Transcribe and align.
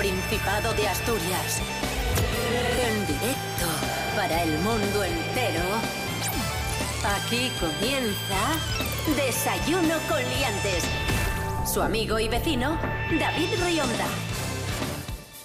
Principado 0.00 0.72
de 0.72 0.88
Asturias. 0.88 1.60
En 2.88 3.06
directo 3.06 3.66
para 4.16 4.44
el 4.44 4.58
mundo 4.60 5.04
entero. 5.04 5.60
Aquí 7.04 7.52
comienza 7.60 8.56
Desayuno 9.14 9.96
con 10.08 10.22
Liantes. 10.30 10.84
Su 11.70 11.82
amigo 11.82 12.18
y 12.18 12.28
vecino, 12.28 12.78
David 13.10 13.50
Rionda. 13.62 14.06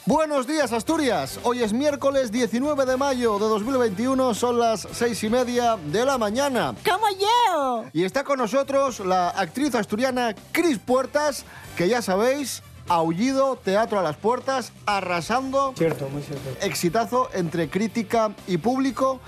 Buenos 0.05 0.47
días, 0.47 0.71
Asturias. 0.71 1.37
Hoy 1.43 1.61
es 1.61 1.73
miércoles 1.73 2.31
19 2.31 2.85
de 2.85 2.95
mayo 2.95 3.37
de 3.37 3.47
2021, 3.47 4.33
son 4.35 4.57
las 4.57 4.87
seis 4.93 5.21
y 5.25 5.29
media 5.29 5.75
de 5.87 6.05
la 6.05 6.17
mañana. 6.17 6.73
¡Como 6.85 7.07
yo! 7.09 7.89
Y 7.91 8.05
está 8.05 8.23
con 8.23 8.37
nosotros 8.37 9.01
la 9.01 9.31
actriz 9.31 9.75
asturiana 9.75 10.33
Cris 10.53 10.77
Puertas, 10.77 11.43
que 11.75 11.89
ya 11.89 12.01
sabéis, 12.01 12.63
Aullido, 12.87 13.55
Teatro 13.55 13.99
a 13.99 14.03
las 14.03 14.15
Puertas, 14.15 14.71
arrasando. 14.85 15.73
Cierto, 15.77 16.07
muy 16.09 16.21
cierto. 16.21 16.49
Exitazo 16.61 17.29
entre 17.33 17.69
crítica 17.69 18.31
y 18.47 18.57
público. 18.57 19.19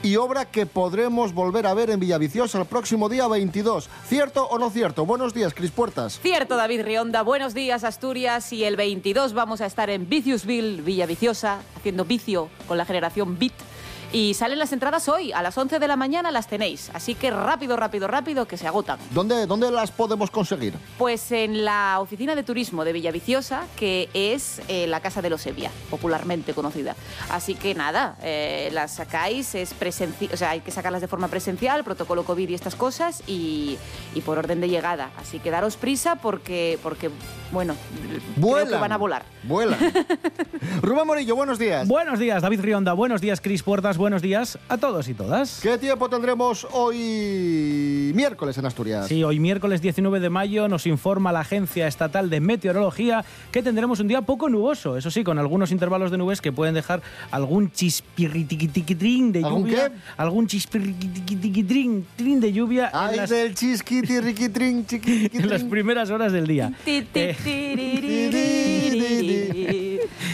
Y 0.00 0.14
obra 0.14 0.44
que 0.44 0.64
podremos 0.64 1.34
volver 1.34 1.66
a 1.66 1.74
ver 1.74 1.90
en 1.90 1.98
Villaviciosa 1.98 2.60
el 2.60 2.66
próximo 2.66 3.08
día 3.08 3.26
22. 3.26 3.88
¿Cierto 4.06 4.46
o 4.46 4.56
no 4.56 4.70
cierto? 4.70 5.04
Buenos 5.04 5.34
días, 5.34 5.54
Cris 5.54 5.72
Puertas. 5.72 6.20
Cierto, 6.20 6.56
David 6.56 6.82
Rionda. 6.82 7.22
Buenos 7.22 7.52
días, 7.52 7.82
Asturias. 7.82 8.52
Y 8.52 8.62
el 8.62 8.76
22 8.76 9.32
vamos 9.32 9.60
a 9.60 9.66
estar 9.66 9.90
en 9.90 10.08
Viciusville, 10.08 10.82
Villaviciosa, 10.82 11.58
haciendo 11.76 12.04
vicio 12.04 12.48
con 12.68 12.78
la 12.78 12.84
generación 12.84 13.38
Beat. 13.40 13.67
Y 14.12 14.32
salen 14.34 14.58
las 14.58 14.72
entradas 14.72 15.06
hoy, 15.08 15.32
a 15.32 15.42
las 15.42 15.56
11 15.58 15.78
de 15.78 15.86
la 15.86 15.94
mañana 15.96 16.30
las 16.30 16.48
tenéis. 16.48 16.90
Así 16.94 17.14
que 17.14 17.30
rápido, 17.30 17.76
rápido, 17.76 18.08
rápido, 18.08 18.46
que 18.46 18.56
se 18.56 18.66
agotan. 18.66 18.98
¿Dónde, 19.10 19.46
dónde 19.46 19.70
las 19.70 19.90
podemos 19.90 20.30
conseguir? 20.30 20.72
Pues 20.96 21.30
en 21.30 21.64
la 21.64 21.98
oficina 22.00 22.34
de 22.34 22.42
turismo 22.42 22.84
de 22.86 22.94
Villaviciosa, 22.94 23.64
que 23.76 24.08
es 24.14 24.62
eh, 24.68 24.86
la 24.86 25.00
Casa 25.00 25.20
de 25.20 25.28
los 25.28 25.44
Evia, 25.46 25.70
popularmente 25.90 26.54
conocida. 26.54 26.96
Así 27.30 27.54
que 27.54 27.74
nada, 27.74 28.16
eh, 28.22 28.70
las 28.72 28.92
sacáis, 28.94 29.54
es 29.54 29.78
presenci- 29.78 30.32
o 30.32 30.36
sea, 30.38 30.50
hay 30.50 30.60
que 30.60 30.70
sacarlas 30.70 31.02
de 31.02 31.08
forma 31.08 31.28
presencial, 31.28 31.84
protocolo 31.84 32.24
COVID 32.24 32.48
y 32.48 32.54
estas 32.54 32.76
cosas, 32.76 33.22
y, 33.26 33.76
y 34.14 34.22
por 34.22 34.38
orden 34.38 34.62
de 34.62 34.70
llegada. 34.70 35.10
Así 35.18 35.38
que 35.38 35.50
daros 35.50 35.76
prisa 35.76 36.16
porque, 36.16 36.78
porque 36.82 37.10
bueno, 37.52 37.74
creo 38.06 38.20
Vuelan. 38.36 38.68
que 38.68 38.74
van 38.76 38.92
a 38.92 38.96
volar. 38.96 39.24
Vuelan. 39.42 39.78
Rubén 40.82 41.06
Morillo, 41.06 41.36
buenos 41.36 41.58
días. 41.58 41.86
Buenos 41.86 42.18
días, 42.18 42.40
David 42.42 42.60
Rionda. 42.62 42.94
Buenos 42.94 43.20
días, 43.20 43.40
Cris 43.42 43.62
Puertas. 43.62 43.97
Buenos 43.98 44.22
días 44.22 44.60
a 44.68 44.78
todos 44.78 45.08
y 45.08 45.14
todas. 45.14 45.58
¿Qué 45.60 45.76
tiempo 45.76 46.08
tendremos 46.08 46.68
hoy 46.70 48.12
miércoles 48.14 48.56
en 48.56 48.64
Asturias? 48.64 49.08
Sí, 49.08 49.24
hoy 49.24 49.40
miércoles 49.40 49.82
19 49.82 50.20
de 50.20 50.30
mayo 50.30 50.68
nos 50.68 50.86
informa 50.86 51.32
la 51.32 51.40
Agencia 51.40 51.88
Estatal 51.88 52.30
de 52.30 52.38
Meteorología 52.38 53.24
que 53.50 53.60
tendremos 53.60 53.98
un 53.98 54.06
día 54.06 54.22
poco 54.22 54.48
nuboso, 54.48 54.96
eso 54.96 55.10
sí, 55.10 55.24
con 55.24 55.40
algunos 55.40 55.72
intervalos 55.72 56.12
de 56.12 56.18
nubes 56.18 56.40
que 56.40 56.52
pueden 56.52 56.76
dejar 56.76 57.02
algún 57.32 57.72
chispirritiquitiquitrín 57.72 59.32
de 59.32 59.42
¿Algún 59.44 59.64
lluvia. 59.64 59.88
qué? 59.88 59.96
Algún 60.16 60.46
chispirritiquitiquitrín 60.46 62.06
trin 62.14 62.38
de 62.38 62.52
lluvia 62.52 62.90
Ay, 62.94 63.10
en 63.14 63.16
las, 63.16 63.30
del 63.30 63.52
chisquiti, 63.56 64.20
riquitrin, 64.20 64.86
chiquitrin. 64.86 65.42
en 65.42 65.50
las 65.50 65.64
primeras 65.64 66.08
horas 66.10 66.30
del 66.30 66.46
día. 66.46 66.72
Eh. 66.86 67.36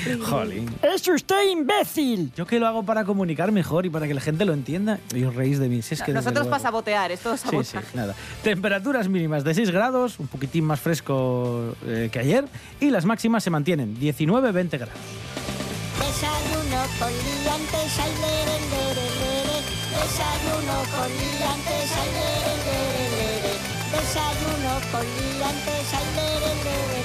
jolín. 0.23 0.71
¡Es 0.83 1.07
usted 1.09 1.51
imbécil! 1.51 2.33
Yo 2.37 2.47
que 2.47 2.59
lo 2.59 2.67
hago 2.67 2.83
para 2.83 3.05
comunicar 3.05 3.53
mejor 3.53 3.87
y 3.87 3.91
para 3.91 4.07
que 4.07 4.15
la 4.15 4.21
gente 4.21 4.45
lo 4.45 4.53
entienda. 4.53 4.99
Y 5.15 5.25
os 5.25 5.35
reís 5.35 5.59
de 5.59 5.69
mí. 5.69 5.83
Si 5.83 5.95
es 5.95 6.01
que 6.03 6.13
desde 6.13 6.25
Nosotros 6.31 6.47
para 6.49 6.63
sabotear, 6.63 7.11
esto 7.13 7.35
es 7.35 7.41
Sí, 7.41 7.49
sí, 7.51 7.65
sabotaje. 7.65 7.97
nada. 7.97 8.15
Temperaturas 8.43 9.09
mínimas 9.09 9.45
de 9.45 9.55
6 9.55 9.71
grados, 9.71 10.19
un 10.19 10.27
poquitín 10.29 10.65
más 10.65 10.81
fresco 10.81 11.75
eh, 11.87 12.09
que 12.13 12.19
ayer, 12.19 12.45
y 12.81 12.91
las 12.91 13.05
máximas 13.05 13.43
se 13.45 13.51
mantienen 13.51 13.97
19-20 13.99 14.71
grados. 14.79 14.95
Desayuno 15.99 16.81
con 16.99 17.11
liantes, 17.13 17.99
ay, 17.99 18.13
lere, 18.21 18.57
lere, 18.71 19.07
lere. 19.21 19.57
Desayuno 19.95 20.77
con 20.95 21.09
liantes, 21.09 21.91
ay, 22.01 22.11
lere, 22.19 22.55
lere, 22.67 23.05
lere. 23.17 23.53
Desayuno 23.95 24.73
con 24.91 25.05
liantes, 25.05 25.87
ay, 25.95 26.07
lere, 26.17 26.51
lere, 26.65 26.95
lere. 26.95 27.04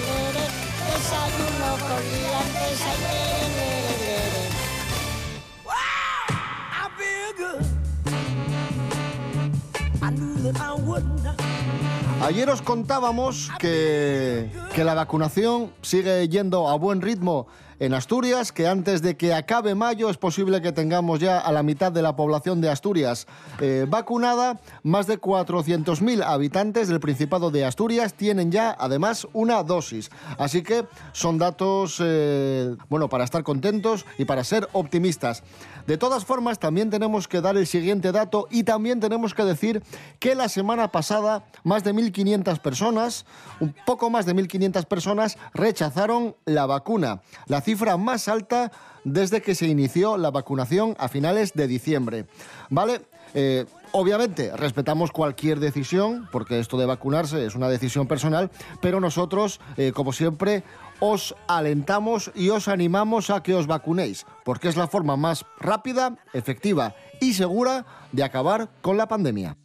Ayer 12.22 12.50
os 12.50 12.62
contábamos 12.62 13.50
que, 13.60 14.52
que 14.76 14.84
la 14.84 14.94
vacunación 14.94 15.72
sigue 15.82 16.28
yendo 16.28 16.68
a 16.68 16.76
buen 16.76 17.02
ritmo 17.02 17.48
en 17.80 17.94
Asturias, 17.94 18.52
que 18.52 18.68
antes 18.68 19.02
de 19.02 19.16
que 19.16 19.34
acabe 19.34 19.74
mayo 19.74 20.10
es 20.10 20.18
posible 20.18 20.62
que 20.62 20.72
tengamos 20.72 21.20
ya 21.20 21.40
a 21.40 21.52
la 21.52 21.64
mitad 21.64 21.92
de 21.92 22.02
la 22.02 22.16
población 22.16 22.62
de 22.62 22.70
Asturias 22.70 23.28
eh, 23.60 23.86
vacunada. 23.88 24.60
Más 24.84 25.08
de 25.08 25.20
400.000 25.20 26.24
habitantes 26.24 26.88
del 26.90 27.00
Principado 27.00 27.52
de 27.52 27.66
Asturias 27.66 28.14
tienen 28.14 28.52
ya 28.52 28.76
además 28.78 29.28
una 29.34 29.64
dosis. 29.64 30.10
Así 30.38 30.62
que 30.62 30.86
son 31.14 31.38
datos, 31.38 32.02
eh, 32.04 32.76
bueno, 32.90 33.08
para 33.10 33.24
estar 33.24 33.44
contentos 33.44 34.06
y 34.18 34.26
para 34.26 34.44
ser 34.44 34.68
optimistas. 34.74 35.44
De 35.88 35.98
todas 35.98 36.26
formas, 36.26 36.60
también 36.60 36.90
tenemos 36.90 37.28
que 37.28 37.42
dar 37.42 37.58
el 37.58 37.68
siguiente 37.68 38.12
dato 38.12 38.48
y 38.50 38.64
también 38.64 39.00
tenemos 39.00 39.34
que 39.34 39.44
decir 39.44 39.84
que 40.20 40.36
la 40.36 40.50
semana 40.50 40.92
pasada 40.92 41.46
más 41.64 41.84
de 41.84 41.94
1.500 41.94 42.60
personas, 42.60 43.26
un 43.60 43.74
poco 43.86 44.10
más 44.10 44.26
de 44.26 44.36
1.500 44.36 44.86
personas, 44.86 45.38
rechazaron 45.54 46.36
la 46.46 46.66
vacuna, 46.66 47.22
la 47.48 47.62
cifra 47.62 47.98
más 47.98 48.28
alta 48.28 48.72
desde 49.04 49.42
que 49.42 49.56
se 49.56 49.68
inició 49.68 50.18
la 50.18 50.32
vacunación 50.32 50.96
a 51.00 51.08
finales 51.08 51.54
de 51.54 51.68
diciembre. 51.68 52.26
¿Vale? 52.70 53.02
Eh, 53.34 53.66
obviamente 53.92 54.56
respetamos 54.56 55.12
cualquier 55.12 55.60
decisión, 55.60 56.28
porque 56.32 56.60
esto 56.60 56.78
de 56.78 56.86
vacunarse 56.86 57.46
es 57.46 57.56
una 57.56 57.70
decisión 57.70 58.08
personal, 58.08 58.50
pero 58.82 59.00
nosotros, 59.00 59.60
eh, 59.78 59.92
como 59.94 60.14
siempre, 60.14 60.64
os 61.00 61.36
alentamos 61.48 62.32
y 62.36 62.50
os 62.50 62.68
animamos 62.68 63.30
a 63.30 63.42
que 63.42 63.54
os 63.56 63.68
vacunéis, 63.68 64.26
porque 64.44 64.68
es 64.68 64.76
la 64.76 64.88
forma 64.88 65.16
más 65.18 65.46
rápida, 65.60 66.18
efectiva 66.34 66.94
y 67.22 67.34
segura 67.34 67.86
de 68.12 68.24
acabar 68.24 68.70
con 68.82 68.98
la 68.98 69.08
pandemia. 69.08 69.56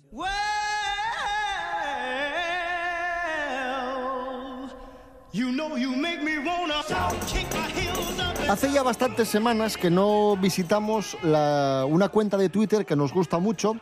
Hace 8.49 8.71
ya 8.71 8.83
bastantes 8.83 9.29
semanas 9.29 9.77
que 9.77 9.91
no 9.91 10.37
visitamos 10.37 11.17
la- 11.23 11.85
una 11.89 12.09
cuenta 12.09 12.37
de 12.37 12.49
Twitter 12.49 12.85
que 12.87 12.95
nos 12.95 13.13
gusta 13.13 13.39
mucho 13.39 13.77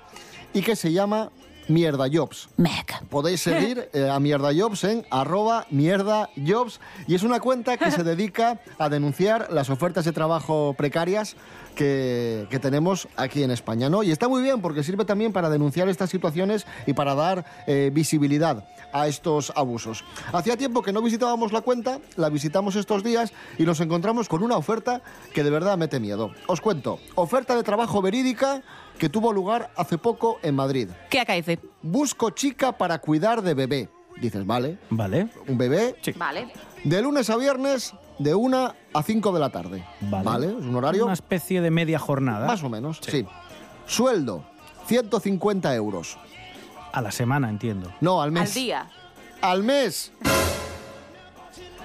y 0.54 0.62
que 0.62 0.76
se 0.76 0.92
llama 0.92 1.30
Mierda 1.72 2.06
Jobs. 2.12 2.48
Mec. 2.56 3.02
Podéis 3.08 3.40
seguir 3.40 3.88
eh, 3.92 4.08
a 4.08 4.20
Mierda 4.20 4.50
Jobs 4.54 4.84
en 4.84 5.06
arroba 5.10 5.66
Mierda 5.70 6.28
Jobs 6.36 6.80
y 7.06 7.14
es 7.14 7.22
una 7.22 7.40
cuenta 7.40 7.76
que 7.76 7.90
se 7.90 8.02
dedica 8.04 8.60
a 8.78 8.88
denunciar 8.88 9.48
las 9.50 9.70
ofertas 9.70 10.04
de 10.04 10.12
trabajo 10.12 10.74
precarias 10.76 11.36
que, 11.74 12.46
que 12.50 12.58
tenemos 12.58 13.08
aquí 13.16 13.42
en 13.42 13.50
España. 13.50 13.88
¿no? 13.88 14.02
Y 14.02 14.10
está 14.10 14.28
muy 14.28 14.42
bien 14.42 14.60
porque 14.60 14.82
sirve 14.82 15.04
también 15.04 15.32
para 15.32 15.48
denunciar 15.48 15.88
estas 15.88 16.10
situaciones 16.10 16.66
y 16.86 16.92
para 16.92 17.14
dar 17.14 17.44
eh, 17.66 17.90
visibilidad 17.92 18.64
a 18.92 19.08
estos 19.08 19.52
abusos. 19.56 20.04
Hacía 20.32 20.56
tiempo 20.56 20.82
que 20.82 20.92
no 20.92 21.02
visitábamos 21.02 21.52
la 21.52 21.62
cuenta, 21.62 21.98
la 22.16 22.28
visitamos 22.28 22.76
estos 22.76 23.02
días 23.02 23.32
y 23.58 23.64
nos 23.64 23.80
encontramos 23.80 24.28
con 24.28 24.42
una 24.42 24.56
oferta 24.56 25.00
que 25.32 25.42
de 25.42 25.50
verdad 25.50 25.78
mete 25.78 25.98
miedo. 25.98 26.32
Os 26.46 26.60
cuento, 26.60 26.98
oferta 27.14 27.56
de 27.56 27.62
trabajo 27.62 28.02
verídica 28.02 28.62
que 28.98 29.08
tuvo 29.08 29.32
lugar 29.32 29.70
hace 29.76 29.98
poco 29.98 30.38
en 30.42 30.54
Madrid. 30.54 30.88
¿Qué 31.10 31.20
acaece? 31.20 31.58
Busco 31.82 32.30
chica 32.30 32.72
para 32.72 32.98
cuidar 32.98 33.42
de 33.42 33.54
bebé. 33.54 33.88
Dices, 34.20 34.46
vale, 34.46 34.78
¿Vale? 34.90 35.28
un 35.48 35.56
bebé 35.58 35.96
Vale. 36.16 36.52
de 36.84 37.02
lunes 37.02 37.30
a 37.30 37.36
viernes 37.36 37.94
de 38.18 38.34
1 38.34 38.74
a 38.94 39.02
5 39.02 39.32
de 39.32 39.40
la 39.40 39.50
tarde. 39.50 39.84
Vale. 40.02 40.46
Es 40.48 40.52
un 40.64 40.76
horario 40.76 41.04
Una 41.04 41.14
especie 41.14 41.60
de 41.60 41.70
media 41.70 41.98
jornada. 41.98 42.46
más 42.46 42.62
o 42.62 42.68
menos, 42.68 43.00
sí. 43.02 43.26
Sueldo, 43.86 44.44
150 44.86 45.74
euros. 45.74 46.18
A 46.92 47.00
la 47.00 47.10
semana, 47.10 47.48
entiendo. 47.48 47.90
No, 48.00 48.20
al 48.22 48.32
mes. 48.32 48.50
Al 48.50 48.54
día. 48.54 48.90
Al 49.40 49.62
mes. 49.64 50.12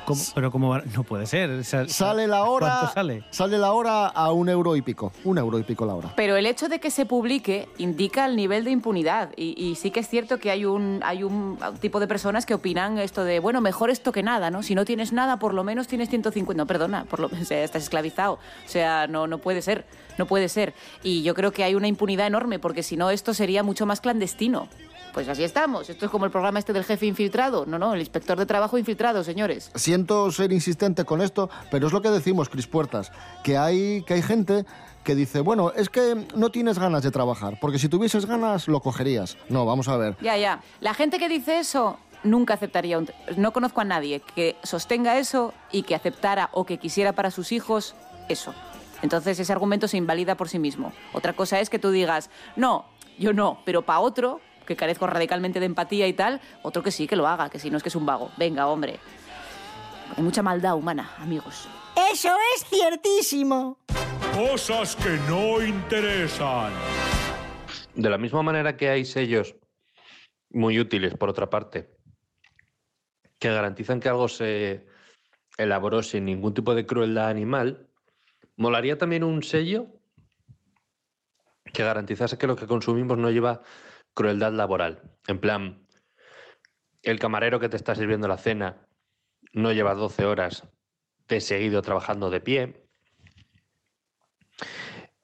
¿Cómo? 0.05 0.21
Pero 0.35 0.51
como 0.51 0.77
no 0.77 1.03
puede 1.03 1.25
ser. 1.25 1.49
O 1.49 1.63
sea, 1.63 1.87
Sale 1.87 2.27
la 2.27 2.45
hora. 2.45 2.77
¿Cuánto 2.79 2.93
sale? 2.93 3.23
Sale 3.29 3.57
la 3.57 3.73
hora 3.73 4.07
a 4.07 4.31
un 4.31 4.47
euro 4.47 4.77
y 4.77 4.81
pico. 4.81 5.11
Un 5.25 5.37
euro 5.37 5.59
y 5.59 5.63
pico 5.63 5.85
la 5.85 5.95
hora. 5.95 6.13
Pero 6.15 6.37
el 6.37 6.45
hecho 6.45 6.69
de 6.69 6.79
que 6.79 6.91
se 6.91 7.05
publique 7.05 7.67
indica 7.77 8.25
el 8.25 8.37
nivel 8.37 8.63
de 8.63 8.71
impunidad. 8.71 9.31
Y, 9.35 9.53
y 9.61 9.75
sí 9.75 9.91
que 9.91 9.99
es 9.99 10.07
cierto 10.07 10.37
que 10.37 10.49
hay 10.49 10.63
un, 10.63 11.01
hay 11.03 11.23
un 11.23 11.57
tipo 11.81 11.99
de 11.99 12.07
personas 12.07 12.45
que 12.45 12.53
opinan 12.53 12.97
esto 12.99 13.25
de, 13.25 13.39
bueno, 13.39 13.59
mejor 13.59 13.89
esto 13.89 14.13
que 14.13 14.23
nada, 14.23 14.49
¿no? 14.49 14.63
Si 14.63 14.75
no 14.75 14.85
tienes 14.85 15.11
nada, 15.11 15.39
por 15.39 15.53
lo 15.53 15.65
menos 15.65 15.87
tienes 15.87 16.09
150. 16.09 16.57
No, 16.57 16.65
perdona, 16.65 17.03
por 17.03 17.19
lo, 17.19 17.27
o 17.41 17.45
sea, 17.45 17.63
estás 17.63 17.83
esclavizado. 17.83 18.35
O 18.35 18.69
sea, 18.69 19.07
no, 19.07 19.27
no 19.27 19.39
puede 19.39 19.61
ser. 19.61 19.85
No 20.17 20.25
puede 20.25 20.49
ser. 20.49 20.73
Y 21.03 21.21
yo 21.23 21.35
creo 21.35 21.51
que 21.51 21.63
hay 21.63 21.75
una 21.75 21.87
impunidad 21.87 22.27
enorme, 22.27 22.59
porque 22.59 22.81
si 22.81 22.97
no, 22.97 23.09
esto 23.11 23.33
sería 23.33 23.61
mucho 23.61 23.85
más 23.85 24.01
clandestino. 24.01 24.67
Pues 25.13 25.27
así 25.27 25.43
estamos. 25.43 25.89
Esto 25.89 26.05
es 26.05 26.11
como 26.11 26.25
el 26.25 26.31
programa 26.31 26.59
este 26.59 26.73
del 26.73 26.83
jefe 26.83 27.05
infiltrado. 27.05 27.65
No, 27.65 27.79
no, 27.79 27.93
el 27.93 27.99
inspector 27.99 28.37
de 28.37 28.45
trabajo 28.45 28.77
infiltrado, 28.77 29.23
señores. 29.23 29.71
Siento 29.75 30.31
ser 30.31 30.51
insistente 30.51 31.05
con 31.05 31.21
esto, 31.21 31.49
pero 31.71 31.87
es 31.87 31.93
lo 31.93 32.01
que 32.01 32.09
decimos, 32.09 32.49
Cris 32.49 32.67
Puertas, 32.67 33.11
que 33.43 33.57
hay, 33.57 34.03
que 34.03 34.13
hay 34.13 34.21
gente 34.21 34.65
que 35.03 35.15
dice, 35.15 35.39
bueno, 35.39 35.71
es 35.71 35.89
que 35.89 36.27
no 36.35 36.49
tienes 36.49 36.77
ganas 36.77 37.01
de 37.01 37.11
trabajar, 37.11 37.57
porque 37.61 37.79
si 37.79 37.87
tuvieses 37.87 38.25
ganas 38.25 38.67
lo 38.67 38.81
cogerías. 38.81 39.37
No, 39.47 39.65
vamos 39.65 39.87
a 39.87 39.95
ver. 39.95 40.17
Ya, 40.21 40.37
ya. 40.37 40.61
La 40.81 40.93
gente 40.93 41.17
que 41.17 41.29
dice 41.29 41.59
eso 41.59 41.97
nunca 42.23 42.55
aceptaría 42.55 42.97
un... 42.97 43.09
No 43.37 43.53
conozco 43.53 43.81
a 43.81 43.85
nadie 43.85 44.21
que 44.35 44.57
sostenga 44.63 45.17
eso 45.17 45.53
y 45.71 45.83
que 45.83 45.95
aceptara 45.95 46.49
o 46.51 46.65
que 46.65 46.77
quisiera 46.77 47.13
para 47.13 47.31
sus 47.31 47.51
hijos 47.51 47.95
eso. 48.27 48.53
Entonces 49.01 49.39
ese 49.39 49.53
argumento 49.53 49.87
se 49.87 49.97
invalida 49.97 50.35
por 50.35 50.49
sí 50.49 50.59
mismo. 50.59 50.91
Otra 51.13 51.33
cosa 51.33 51.59
es 51.59 51.69
que 51.69 51.79
tú 51.79 51.91
digas, 51.91 52.29
no, 52.55 52.85
yo 53.17 53.33
no, 53.33 53.59
pero 53.65 53.83
para 53.83 53.99
otro, 53.99 54.41
que 54.67 54.75
carezco 54.75 55.07
radicalmente 55.07 55.59
de 55.59 55.65
empatía 55.65 56.07
y 56.07 56.13
tal, 56.13 56.39
otro 56.61 56.83
que 56.83 56.91
sí 56.91 57.07
que 57.07 57.15
lo 57.15 57.27
haga, 57.27 57.49
que 57.49 57.57
si 57.57 57.71
no 57.71 57.77
es 57.77 57.83
que 57.83 57.89
es 57.89 57.95
un 57.95 58.05
vago. 58.05 58.31
Venga, 58.37 58.67
hombre. 58.67 58.99
Hay 60.15 60.23
mucha 60.23 60.43
maldad 60.43 60.75
humana, 60.75 61.11
amigos. 61.17 61.67
Eso 62.11 62.35
es 62.55 62.65
ciertísimo. 62.65 63.79
Cosas 64.35 64.95
que 64.95 65.17
no 65.27 65.61
interesan. 65.63 66.71
De 67.95 68.09
la 68.09 68.17
misma 68.17 68.43
manera 68.43 68.77
que 68.77 68.89
hay 68.89 69.05
sellos 69.05 69.55
muy 70.51 70.79
útiles, 70.79 71.15
por 71.15 71.29
otra 71.29 71.49
parte, 71.49 71.89
que 73.39 73.49
garantizan 73.49 73.99
que 73.99 74.09
algo 74.09 74.27
se 74.27 74.85
elaboró 75.57 76.03
sin 76.03 76.25
ningún 76.25 76.53
tipo 76.53 76.75
de 76.75 76.85
crueldad 76.85 77.29
animal, 77.29 77.89
molaría 78.55 78.97
también 78.97 79.23
un 79.23 79.41
sello 79.43 79.87
que 81.73 81.83
garantizase 81.83 82.37
que 82.37 82.47
lo 82.47 82.55
que 82.55 82.67
consumimos 82.67 83.17
no 83.17 83.29
lleva 83.29 83.61
crueldad 84.17 84.51
laboral. 84.51 85.03
En 85.27 85.39
plan, 85.39 85.85
el 87.03 87.19
camarero 87.19 87.59
que 87.59 87.69
te 87.69 87.77
está 87.77 87.93
sirviendo 87.93 88.27
la 88.27 88.39
cena 88.39 88.87
no 89.53 89.71
lleva 89.71 89.93
12 89.93 90.25
horas 90.25 90.63
de 91.27 91.39
seguido 91.39 91.83
trabajando 91.83 92.31
de 92.31 92.41
pie. 92.41 92.83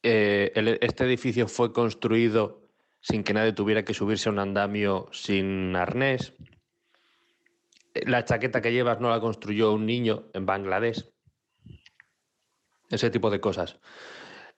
Eh, 0.04 0.78
este 0.82 1.06
edificio 1.06 1.48
fue 1.48 1.74
construido 1.74 2.70
sin 3.02 3.24
que 3.24 3.34
nadie 3.34 3.54
tuviera 3.54 3.84
que 3.84 3.96
subirse 3.96 4.30
a 4.30 4.32
un 4.32 4.38
andamio 4.38 5.10
sin 5.12 5.76
arnés. 5.76 6.34
La 7.96 8.26
chaqueta 8.26 8.62
que 8.62 8.74
llevas 8.74 9.00
no 9.00 9.10
la 9.10 9.20
construyó 9.20 9.74
un 9.74 9.88
niño 9.88 10.30
en 10.34 10.46
Bangladesh. 10.46 11.10
Ese 12.92 13.10
tipo 13.10 13.32
de 13.32 13.42
cosas. 13.42 13.80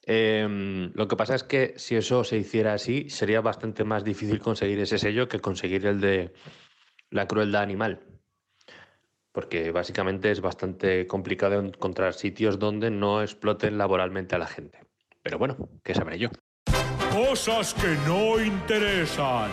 Em, 0.07 0.91
lo 0.93 1.07
que 1.07 1.15
pasa 1.15 1.33
es 1.33 1.43
que 1.43 1.73
si 1.77 1.95
eso 1.95 2.23
se 2.23 2.37
hiciera 2.37 2.73
así, 2.73 3.09
sería 3.09 3.41
bastante 3.41 3.83
más 3.83 4.03
difícil 4.03 4.39
conseguir 4.39 4.79
ese 4.79 4.99
sello 4.99 5.27
que 5.27 5.39
conseguir 5.39 5.85
el 5.87 5.99
de 5.99 6.31
la 7.09 7.27
crueldad 7.27 7.63
animal. 7.63 8.01
Porque 9.31 9.71
básicamente 9.71 10.31
es 10.31 10.41
bastante 10.41 11.07
complicado 11.07 11.59
encontrar 11.59 12.13
sitios 12.13 12.59
donde 12.59 12.91
no 12.91 13.21
exploten 13.21 13.77
laboralmente 13.77 14.35
a 14.35 14.39
la 14.39 14.47
gente. 14.47 14.79
Pero 15.23 15.39
bueno, 15.39 15.57
¿qué 15.83 15.95
sabré 15.95 16.19
yo? 16.19 16.29
Cosas 17.11 17.73
que 17.73 17.95
no 18.07 18.39
interesan. 18.39 19.49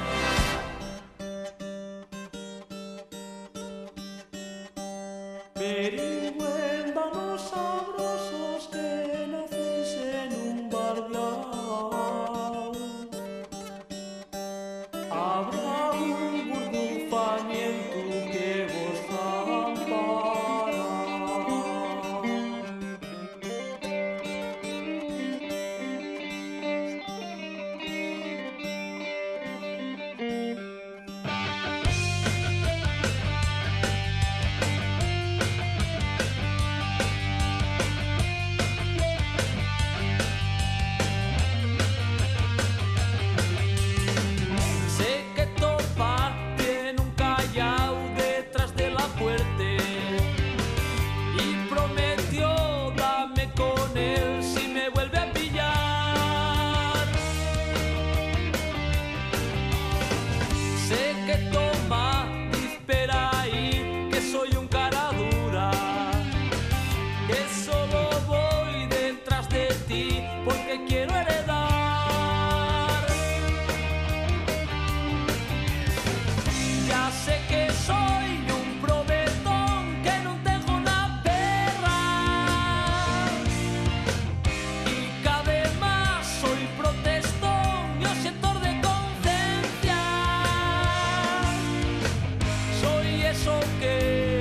Eso 93.33 93.59
que, 93.81 94.41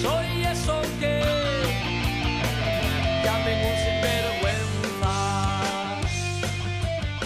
soy 0.00 0.44
eso 0.44 0.80
que 0.98 1.20
llamen 3.22 3.58
un 3.58 3.76
sinvergüenza. 3.84 5.16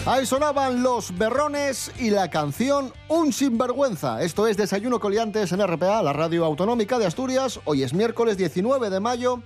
Ahí 0.05 0.25
sonaban 0.25 0.83
los 0.83 1.17
berrones 1.17 1.91
y 1.97 2.09
la 2.09 2.29
canción 2.29 2.91
Un 3.07 3.31
sinvergüenza. 3.31 4.21
Esto 4.21 4.47
es 4.47 4.57
Desayuno 4.57 4.99
Coliantes 4.99 5.53
en 5.53 5.65
RPA, 5.65 6.03
la 6.03 6.11
radio 6.11 6.43
autonómica 6.43 6.99
de 6.99 7.05
Asturias. 7.05 7.61
Hoy 7.63 7.83
es 7.83 7.93
miércoles 7.93 8.35
19 8.35 8.89
de 8.89 8.99
mayo. 8.99 9.41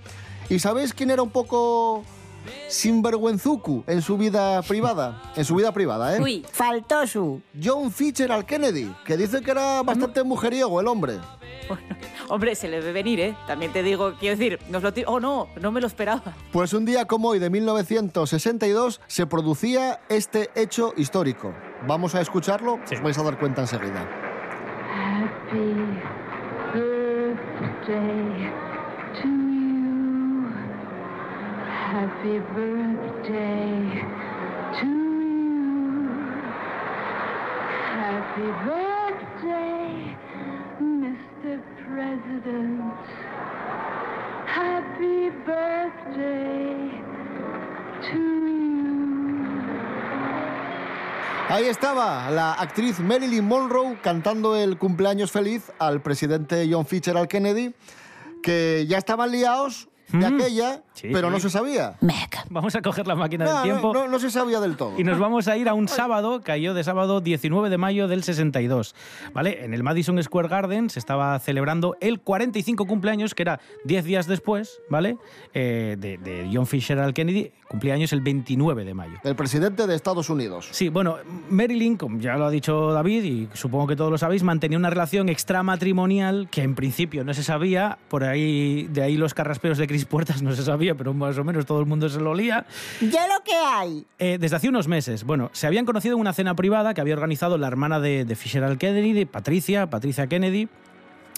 ¿Y 0.49 0.57
sabéis 0.57 0.93
quién 0.93 1.11
era 1.11 1.21
un 1.21 1.29
poco 1.29 2.03
sinvergüenzuku 2.67 3.83
en 3.87 4.01
su 4.01 4.17
vida 4.17 4.61
privada? 4.61 5.21
En 5.35 5.45
su 5.45 5.55
vida 5.55 5.71
privada, 5.71 6.15
¿eh? 6.15 6.21
Uy, 6.21 6.45
faltó 6.51 7.05
su. 7.07 7.41
John 7.61 7.91
Fitzgerald 7.91 8.45
Kennedy, 8.45 8.93
que 9.05 9.17
dice 9.17 9.41
que 9.41 9.51
era 9.51 9.83
bastante 9.83 10.23
mujeriego 10.23 10.79
el 10.79 10.87
hombre. 10.87 11.19
Hombre, 12.29 12.55
se 12.55 12.67
le 12.67 12.79
ve 12.79 12.91
venir, 12.91 13.19
¿eh? 13.19 13.37
También 13.47 13.71
te 13.71 13.83
digo, 13.83 14.13
quiero 14.19 14.37
decir, 14.37 14.59
nos 14.69 14.83
lo 14.83 14.91
Oh, 15.07 15.19
no, 15.19 15.47
no 15.59 15.71
me 15.71 15.81
lo 15.81 15.87
esperaba. 15.87 16.21
Pues 16.51 16.73
un 16.73 16.85
día 16.85 17.05
como 17.05 17.29
hoy 17.29 17.39
de 17.39 17.49
1962 17.49 19.01
se 19.07 19.27
producía 19.27 19.99
este 20.09 20.49
hecho 20.55 20.93
histórico. 20.95 21.53
Vamos 21.87 22.15
a 22.15 22.21
escucharlo, 22.21 22.79
os 22.91 23.01
vais 23.01 23.17
a 23.17 23.23
dar 23.23 23.37
cuenta 23.37 23.61
enseguida. 23.61 24.07
Happy 24.93 25.75
birthday 26.73 28.51
to 29.21 29.27
you. 29.27 29.55
Happy 31.95 32.39
birthday 32.53 34.03
to 34.77 34.85
you. 34.85 36.09
Happy 37.95 38.49
birthday, 38.67 40.17
Mr. 40.81 41.61
President. 41.87 42.99
Happy 44.45 45.29
birthday 45.47 46.91
to 48.01 48.19
you. 48.19 48.75
Ahí 51.47 51.67
estaba 51.69 52.29
la 52.29 52.55
actriz 52.55 52.99
Marilyn 52.99 53.47
Monroe 53.47 53.97
cantando 54.01 54.57
el 54.57 54.77
cumpleaños 54.77 55.31
feliz 55.31 55.71
al 55.79 56.01
presidente 56.01 56.67
John 56.69 56.85
Fitzgerald 56.85 57.29
Kennedy, 57.29 57.73
que 58.43 58.85
ya 58.85 58.97
estaban 58.97 59.31
liados 59.31 59.87
de 60.11 60.17
Mm. 60.17 60.35
aquella, 60.35 60.81
Sí, 60.93 61.09
pero 61.11 61.29
no 61.29 61.39
se 61.39 61.49
sabía. 61.49 61.95
Vamos 62.49 62.75
a 62.75 62.81
coger 62.81 63.05
la 63.07 63.15
máquina 63.15 63.45
No, 63.45 63.53
del 63.53 63.63
tiempo. 63.63 63.93
no, 63.93 64.03
no, 64.05 64.07
no 64.09 64.19
se 64.19 64.29
sabía 64.31 64.59
del 64.59 64.77
todo. 64.77 64.93
Y 64.99 65.03
nos 65.03 65.19
vamos 65.19 65.47
a 65.47 65.57
ir 65.57 65.67
a 65.67 65.73
un 65.73 65.87
sábado, 65.87 66.41
cayó 66.43 66.73
de 66.73 66.83
sábado 66.83 67.21
19 67.21 67.69
de 67.69 67.77
mayo 67.77 68.07
del 68.07 68.23
62. 68.23 68.95
¿Vale? 69.33 69.65
En 69.65 69.73
el 69.73 69.83
Madison 69.83 70.21
Square 70.21 70.47
Garden 70.47 70.89
se 70.89 70.99
estaba 70.99 71.37
celebrando 71.39 71.95
el 72.01 72.19
45 72.21 72.85
cumpleaños, 72.85 73.33
que 73.35 73.43
era 73.43 73.59
10 73.85 74.05
días 74.05 74.27
después, 74.27 74.79
¿vale? 74.89 75.17
Eh, 75.53 75.95
de, 75.99 76.17
de 76.17 76.49
John 76.53 76.67
Fitzgerald 76.67 77.13
Kennedy, 77.13 77.51
cumpleaños 77.67 78.13
el 78.13 78.21
29 78.21 78.85
de 78.85 78.93
mayo. 78.93 79.17
El 79.23 79.35
presidente 79.35 79.87
de 79.87 79.95
Estados 79.95 80.29
Unidos. 80.29 80.67
Sí, 80.71 80.89
bueno, 80.89 81.17
Marilyn, 81.49 81.97
como 81.97 82.19
ya 82.19 82.35
lo 82.37 82.45
ha 82.45 82.51
dicho 82.51 82.91
David, 82.91 83.23
y 83.23 83.49
supongo 83.53 83.87
que 83.87 83.95
todos 83.95 84.11
lo 84.11 84.17
sabéis, 84.17 84.43
mantenía 84.43 84.77
una 84.77 84.89
relación 84.89 85.29
extramatrimonial 85.29 86.47
que 86.49 86.61
en 86.61 86.75
principio 86.75 87.23
no 87.23 87.33
se 87.33 87.43
sabía, 87.43 87.97
por 88.09 88.23
ahí, 88.23 88.87
de 88.91 89.01
ahí 89.01 89.17
los 89.17 89.33
carraspeos 89.33 89.77
de 89.77 89.87
Cris 89.87 90.05
Puertas 90.05 90.41
no 90.41 90.53
se 90.53 90.63
sabía, 90.63 90.95
pero 90.95 91.13
más 91.13 91.37
o 91.37 91.43
menos 91.43 91.65
todo 91.65 91.79
el 91.79 91.85
mundo 91.85 92.09
se 92.09 92.19
lo 92.19 92.31
olía. 92.31 92.65
Ya 93.01 93.27
lo 93.27 93.43
que 93.43 93.55
hay. 93.55 94.05
Eh, 94.19 94.37
desde 94.39 94.55
hace 94.55 94.69
unos 94.69 94.87
meses. 94.87 95.23
Bueno, 95.23 95.49
se 95.53 95.67
habían 95.67 95.85
conocido 95.85 96.15
en 96.15 96.21
una 96.21 96.33
cena 96.33 96.55
privada 96.55 96.93
que 96.93 97.01
había 97.01 97.15
organizado 97.15 97.57
la 97.57 97.67
hermana 97.67 97.99
de, 97.99 98.25
de 98.25 98.35
Fitzgerald 98.35 98.77
Kennedy, 98.77 99.13
de 99.13 99.25
Patricia, 99.25 99.89
Patricia 99.89 100.27
Kennedy. 100.27 100.67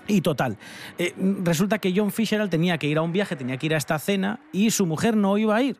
Y 0.07 0.21
total, 0.21 0.57
eh, 0.97 1.13
resulta 1.43 1.79
que 1.79 1.93
John 1.95 2.11
Fitzgerald 2.11 2.49
tenía 2.49 2.77
que 2.77 2.87
ir 2.87 2.97
a 2.97 3.01
un 3.01 3.11
viaje, 3.11 3.35
tenía 3.35 3.57
que 3.57 3.65
ir 3.65 3.73
a 3.73 3.77
esta 3.77 3.99
cena 3.99 4.39
y 4.53 4.71
su 4.71 4.85
mujer 4.85 5.17
no 5.17 5.37
iba 5.37 5.55
a 5.55 5.61
ir. 5.61 5.77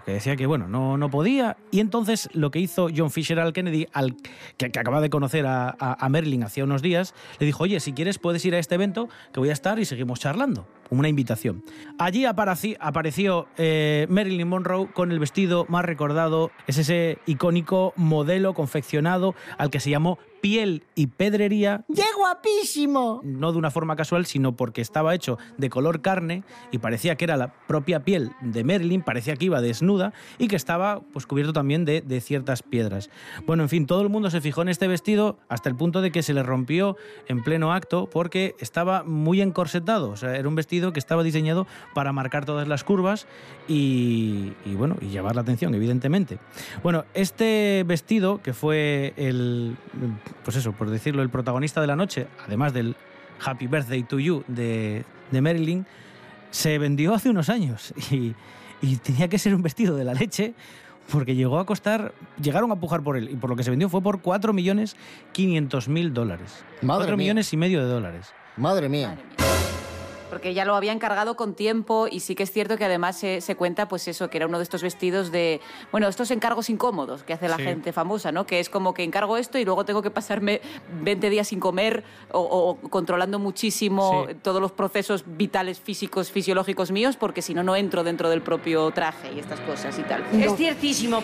Porque 0.00 0.12
decía 0.12 0.34
que, 0.36 0.46
bueno, 0.46 0.66
no, 0.66 0.96
no 0.96 1.10
podía. 1.10 1.58
Y 1.70 1.80
entonces 1.80 2.28
lo 2.32 2.50
que 2.50 2.58
hizo 2.58 2.88
John 2.94 3.10
Fitzgerald 3.10 3.52
Kennedy, 3.52 3.86
al, 3.92 4.16
que, 4.56 4.70
que 4.70 4.78
acaba 4.80 5.00
de 5.02 5.10
conocer 5.10 5.46
a, 5.46 5.76
a, 5.78 6.08
Merlin 6.08 6.42
hacía 6.42 6.64
unos 6.64 6.80
días, 6.80 7.14
le 7.38 7.44
dijo, 7.46 7.64
oye, 7.64 7.78
si 7.80 7.92
quieres 7.92 8.18
puedes 8.18 8.44
ir 8.44 8.54
a 8.54 8.58
este 8.58 8.74
evento 8.76 9.08
que 9.32 9.40
voy 9.40 9.50
a 9.50 9.52
estar 9.52 9.78
y 9.78 9.84
seguimos 9.84 10.18
charlando. 10.20 10.66
Una 10.88 11.08
invitación. 11.08 11.62
Allí 11.98 12.24
aparecí- 12.24 12.76
apareció 12.80 13.46
eh, 13.58 14.06
Marilyn 14.08 14.48
Monroe 14.48 14.88
con 14.92 15.12
el 15.12 15.18
vestido 15.20 15.66
más 15.68 15.84
recordado. 15.84 16.50
Es 16.66 16.78
ese 16.78 17.18
icónico 17.26 17.92
modelo 17.94 18.54
confeccionado 18.54 19.34
al 19.58 19.70
que 19.70 19.80
se 19.80 19.90
llamó 19.90 20.18
piel 20.40 20.84
y 20.94 21.08
pedrería 21.08 21.84
¡Qué 21.94 22.04
guapísimo! 22.16 23.20
no 23.24 23.52
de 23.52 23.58
una 23.58 23.70
forma 23.70 23.96
casual, 23.96 24.26
sino 24.26 24.56
porque 24.56 24.80
estaba 24.80 25.14
hecho 25.14 25.38
de 25.58 25.70
color 25.70 26.00
carne 26.00 26.44
y 26.70 26.78
parecía 26.78 27.16
que 27.16 27.24
era 27.24 27.36
la 27.36 27.52
propia 27.66 28.04
piel 28.04 28.32
de 28.40 28.64
Marilyn, 28.64 29.02
parecía 29.02 29.36
que 29.36 29.46
iba 29.46 29.60
desnuda 29.60 30.12
y 30.38 30.48
que 30.48 30.56
estaba 30.56 31.00
pues, 31.12 31.26
cubierto 31.26 31.52
también 31.52 31.84
de, 31.84 32.00
de 32.00 32.20
ciertas 32.20 32.62
piedras. 32.62 33.10
Bueno, 33.46 33.62
en 33.62 33.68
fin, 33.68 33.86
todo 33.86 34.02
el 34.02 34.08
mundo 34.08 34.30
se 34.30 34.40
fijó 34.40 34.62
en 34.62 34.68
este 34.68 34.88
vestido 34.88 35.38
hasta 35.48 35.68
el 35.68 35.76
punto 35.76 36.00
de 36.00 36.10
que 36.10 36.22
se 36.22 36.34
le 36.34 36.42
rompió 36.42 36.96
en 37.28 37.42
pleno 37.42 37.72
acto 37.72 38.08
porque 38.10 38.54
estaba 38.58 39.02
muy 39.04 39.40
encorsetado. 39.40 40.10
O 40.10 40.16
sea, 40.16 40.36
era 40.36 40.48
un 40.48 40.54
vestido 40.54 40.92
que 40.92 40.98
estaba 40.98 41.22
diseñado 41.22 41.66
para 41.94 42.12
marcar 42.12 42.44
todas 42.44 42.68
las 42.68 42.84
curvas 42.84 43.26
y, 43.68 44.52
y, 44.64 44.74
bueno, 44.74 44.96
y 45.00 45.08
llamar 45.08 45.34
la 45.34 45.42
atención, 45.42 45.74
evidentemente. 45.74 46.38
Bueno, 46.82 47.04
este 47.14 47.84
vestido, 47.86 48.40
que 48.42 48.52
fue 48.52 49.14
el, 49.16 49.76
pues 50.44 50.56
eso, 50.56 50.72
por 50.72 50.90
decirlo, 50.90 51.22
el 51.22 51.30
protagonista 51.30 51.80
de 51.80 51.86
la 51.86 51.96
noche, 51.96 52.26
además 52.46 52.72
del 52.72 52.96
Happy 53.44 53.66
Birthday 53.66 54.02
to 54.02 54.18
You 54.18 54.44
de, 54.48 55.04
de 55.30 55.40
Marilyn, 55.40 55.86
se 56.50 56.78
vendió 56.78 57.14
hace 57.14 57.30
unos 57.30 57.48
años 57.48 57.94
y, 58.10 58.34
y 58.82 58.96
tenía 58.96 59.28
que 59.28 59.38
ser 59.38 59.54
un 59.54 59.62
vestido 59.62 59.96
de 59.96 60.04
la 60.04 60.14
leche 60.14 60.54
porque 61.10 61.34
llegó 61.34 61.58
a 61.58 61.66
costar, 61.66 62.12
llegaron 62.40 62.70
a 62.72 62.76
pujar 62.76 63.02
por 63.02 63.16
él 63.16 63.30
y 63.30 63.36
por 63.36 63.50
lo 63.50 63.56
que 63.56 63.64
se 63.64 63.70
vendió 63.70 63.88
fue 63.88 64.00
por 64.00 64.22
4.500.000 64.22 66.12
dólares. 66.12 66.64
Madre 66.82 67.04
4 67.06 67.16
mía. 67.16 67.24
millones 67.24 67.52
y 67.52 67.56
medio 67.56 67.80
de 67.80 67.86
dólares. 67.86 68.32
Madre 68.56 68.88
mía. 68.88 69.16
Porque 70.30 70.54
ya 70.54 70.64
lo 70.64 70.74
había 70.76 70.92
encargado 70.92 71.36
con 71.36 71.54
tiempo 71.54 72.06
y 72.10 72.20
sí 72.20 72.34
que 72.34 72.44
es 72.44 72.52
cierto 72.52 72.78
que 72.78 72.84
además 72.84 73.18
se, 73.18 73.40
se 73.40 73.56
cuenta, 73.56 73.88
pues 73.88 74.06
eso, 74.08 74.30
que 74.30 74.38
era 74.38 74.46
uno 74.46 74.58
de 74.58 74.62
estos 74.64 74.82
vestidos 74.82 75.30
de, 75.32 75.60
bueno, 75.90 76.08
estos 76.08 76.30
encargos 76.30 76.70
incómodos 76.70 77.22
que 77.24 77.32
hace 77.34 77.48
la 77.48 77.56
Sí. 77.56 77.64
gente 77.64 77.92
famosa, 77.92 78.32
¿no? 78.32 78.46
Que 78.46 78.60
es 78.60 78.70
como 78.70 78.94
que 78.94 79.02
encargo 79.02 79.36
esto 79.36 79.58
y 79.58 79.64
luego 79.64 79.84
tengo 79.84 80.00
que 80.02 80.10
pasarme 80.10 80.60
20 81.02 81.28
días 81.30 81.48
sin 81.48 81.60
comer 81.60 82.04
o, 82.32 82.40
o 82.40 82.88
controlando 82.88 83.38
muchísimo 83.38 84.26
Sí. 84.28 84.34
todos 84.42 84.60
los 84.62 84.72
procesos 84.72 85.24
vitales, 85.26 85.80
físicos, 85.80 86.30
fisiológicos 86.30 86.90
míos, 86.92 87.16
porque 87.16 87.42
si 87.42 87.52
no, 87.52 87.62
no 87.62 87.74
entro 87.76 88.04
dentro 88.04 88.30
del 88.30 88.40
propio 88.40 88.90
traje 88.92 89.32
y 89.34 89.40
estas 89.40 89.60
cosas 89.60 89.98
y 89.98 90.02
tal. 90.02 90.24
Es 90.40 90.54
ciertísimo. 90.56 91.22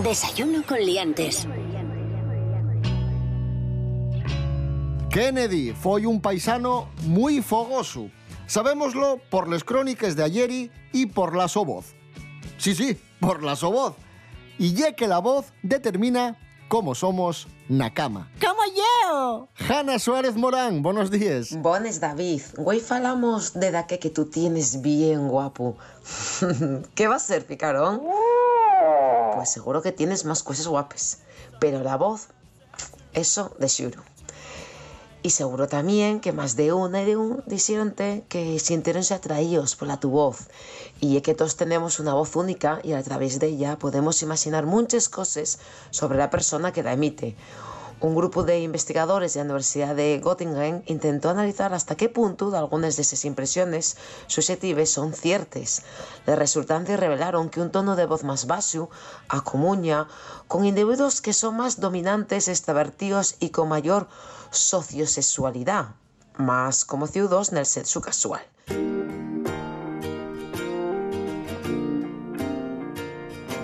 Desayuno 0.00 0.62
con 0.66 0.78
liantes. 0.78 1.46
Kennedy 5.10 5.74
foi 5.74 6.06
un 6.06 6.18
paisano 6.18 6.88
moi 7.04 7.42
fogoso. 7.42 8.08
Sabémoslo 8.46 9.20
por 9.28 9.48
les 9.52 9.62
crónicas 9.62 10.16
de 10.16 10.24
ayeri 10.24 10.70
y 10.92 11.06
por 11.06 11.36
la 11.36 11.46
so 11.46 11.66
voz. 11.66 11.92
Sí, 12.56 12.74
sí, 12.74 12.96
por 13.20 13.42
la 13.42 13.54
so 13.54 13.70
voz. 13.70 13.94
Y 14.58 14.72
ya 14.72 14.96
que 14.96 15.06
la 15.06 15.18
voz 15.18 15.52
determina 15.62 16.38
cómo 16.68 16.94
somos 16.94 17.46
na 17.68 17.92
cama. 17.92 18.30
¡Como 18.40 18.62
yo! 18.74 19.48
Hanna 19.68 19.98
Suárez 19.98 20.36
Morán, 20.36 20.82
buenos 20.82 21.10
días. 21.10 21.54
Bones, 21.60 22.00
David. 22.00 22.40
Hoy 22.56 22.80
falamos 22.80 23.52
de 23.52 23.70
daque 23.70 23.98
que 23.98 24.08
tú 24.08 24.24
tienes 24.24 24.80
bien 24.80 25.28
guapo. 25.28 25.76
¿Qué 26.94 27.08
va 27.08 27.16
a 27.16 27.18
ser, 27.18 27.44
picarón? 27.44 28.00
Pues 29.42 29.50
seguro 29.50 29.82
que 29.82 29.90
tienes 29.90 30.24
más 30.24 30.44
cosas 30.44 30.68
guapas. 30.68 31.18
Pero 31.58 31.82
la 31.82 31.96
voz, 31.96 32.28
eso 33.12 33.52
de 33.58 33.68
xuro. 33.68 34.00
Y 35.24 35.30
seguro 35.30 35.66
también 35.66 36.20
que 36.20 36.30
más 36.30 36.54
de 36.54 36.72
una 36.72 37.02
y 37.02 37.06
de 37.06 37.16
un 37.16 37.42
dixéronte 37.48 38.24
que 38.28 38.60
sintiéronse 38.60 39.14
atraídos 39.14 39.74
por 39.74 39.88
la 39.88 39.98
tu 39.98 40.10
voz. 40.10 40.46
Y 41.00 41.16
es 41.16 41.22
que 41.24 41.34
todos 41.34 41.56
tenemos 41.56 41.98
una 41.98 42.14
voz 42.14 42.36
única 42.36 42.78
y 42.84 42.92
a 42.92 43.02
través 43.02 43.40
de 43.40 43.48
ella 43.48 43.80
podemos 43.80 44.22
imaginar 44.22 44.64
muchas 44.64 45.08
cosas 45.08 45.58
sobre 45.90 46.18
la 46.18 46.30
persona 46.30 46.72
que 46.72 46.84
la 46.84 46.92
emite. 46.92 47.34
Un 48.02 48.16
grupo 48.16 48.42
de 48.42 48.58
investigadores 48.58 49.32
de 49.32 49.38
la 49.38 49.44
Universidad 49.44 49.94
de 49.94 50.20
Göttingen 50.20 50.82
intentó 50.86 51.30
analizar 51.30 51.72
hasta 51.72 51.96
qué 51.96 52.08
punto 52.08 52.52
algunas 52.56 52.96
de 52.96 53.02
esas 53.02 53.24
impresiones 53.24 53.96
susceptibles 54.26 54.90
son 54.90 55.12
ciertas. 55.12 55.82
Los 56.26 56.36
resultantes 56.36 56.98
revelaron 56.98 57.48
que 57.48 57.60
un 57.60 57.70
tono 57.70 57.94
de 57.94 58.06
voz 58.06 58.24
más 58.24 58.48
bajo 58.48 58.90
acumuña 59.28 60.08
con 60.48 60.64
individuos 60.64 61.20
que 61.20 61.32
son 61.32 61.56
más 61.56 61.78
dominantes, 61.78 62.48
extrovertidos 62.48 63.36
y 63.38 63.50
con 63.50 63.68
mayor 63.68 64.08
sociosexualidad, 64.50 65.94
más 66.36 66.84
como 66.84 67.06
ciudos 67.06 67.52
en 67.52 67.58
el 67.58 67.66
sexo 67.66 68.00
casual. 68.00 68.42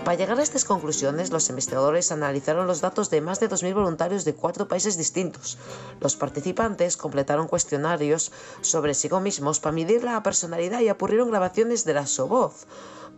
Para 0.08 0.16
llegar 0.16 0.40
a 0.40 0.42
estas 0.42 0.64
conclusiones, 0.64 1.28
los 1.28 1.50
investigadores 1.50 2.12
analizaron 2.12 2.66
los 2.66 2.80
datos 2.80 3.10
de 3.10 3.20
más 3.20 3.40
de 3.40 3.50
2.000 3.50 3.74
voluntarios 3.74 4.24
de 4.24 4.34
cuatro 4.34 4.66
países 4.66 4.96
distintos. 4.96 5.58
Los 6.00 6.16
participantes 6.16 6.96
completaron 6.96 7.46
cuestionarios 7.46 8.32
sobre 8.62 8.94
sí 8.94 9.10
mismos 9.20 9.60
para 9.60 9.74
medir 9.74 10.04
la 10.04 10.22
personalidad 10.22 10.80
y 10.80 10.88
apurrieron 10.88 11.30
grabaciones 11.30 11.84
de 11.84 11.92
la 11.92 12.06
voz, 12.26 12.66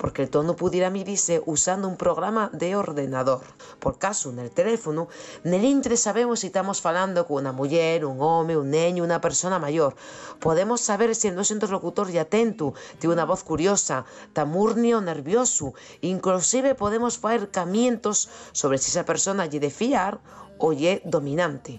porque 0.01 0.23
el 0.23 0.31
tono 0.31 0.57
pudiera 0.57 0.89
medirse 0.89 1.43
usando 1.45 1.87
un 1.87 1.99
programa 1.99 2.49
de 2.55 2.75
ordenador. 2.75 3.43
Por 3.79 3.99
caso, 3.99 4.31
en 4.31 4.39
el 4.39 4.51
teléfono, 4.51 5.09
nel 5.45 5.63
intre 5.65 5.99
sabemos 5.99 6.41
si 6.41 6.47
estamos 6.47 6.81
falando 6.81 7.27
con 7.27 7.37
una 7.37 7.53
mujer, 7.53 8.07
un 8.07 8.17
hombre, 8.23 8.57
un 8.57 8.71
niño, 8.71 9.05
una 9.05 9.21
persona 9.21 9.59
mayor. 9.59 9.95
Podemos 10.41 10.81
saber 10.81 11.15
si 11.15 11.29
el 11.29 11.35
nuestro 11.35 11.57
interlocutor 11.57 12.11
ya 12.11 12.23
atento, 12.23 12.73
tiene 12.99 13.13
una 13.13 13.27
voz 13.27 13.45
curiosa, 13.45 14.07
tamurnio 14.33 15.03
nervioso. 15.03 15.75
Inclusive 16.01 16.75
podemos 16.81 17.21
hacer 17.23 17.51
camientos 17.51 18.31
sobre 18.53 18.79
si 18.79 18.91
esa 18.91 19.05
persona 19.05 19.45
lle 19.45 19.61
de 19.61 19.69
fiar 19.69 20.19
o 20.57 20.73
lle 20.73 21.05
dominante. 21.05 21.79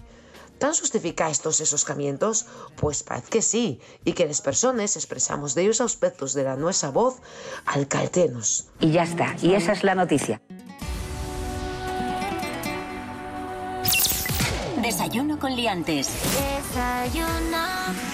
¿Tan 0.62 0.70
justificáis 0.78 1.42
todos 1.42 1.58
esos 1.58 1.82
camientos? 1.82 2.46
Pues 2.78 3.02
parece 3.02 3.28
que 3.34 3.42
sí, 3.42 3.82
y 4.06 4.14
que 4.14 4.30
las 4.30 4.40
personas 4.40 4.94
expresamos 4.94 5.56
de 5.56 5.62
ellos 5.62 5.80
aspectos 5.82 6.34
de 6.34 6.44
la 6.44 6.54
nuestra 6.54 6.90
voz 6.90 7.18
al 7.66 7.88
caltenos. 7.88 8.70
Y 8.78 8.92
ya 8.92 9.02
está, 9.02 9.34
y 9.42 9.54
esa 9.54 9.72
es 9.72 9.82
la 9.82 9.96
noticia. 9.96 10.40
Desayuno 14.80 15.38
con 15.40 15.56
liantes. 15.56 16.06
Desayuno. 16.38 18.11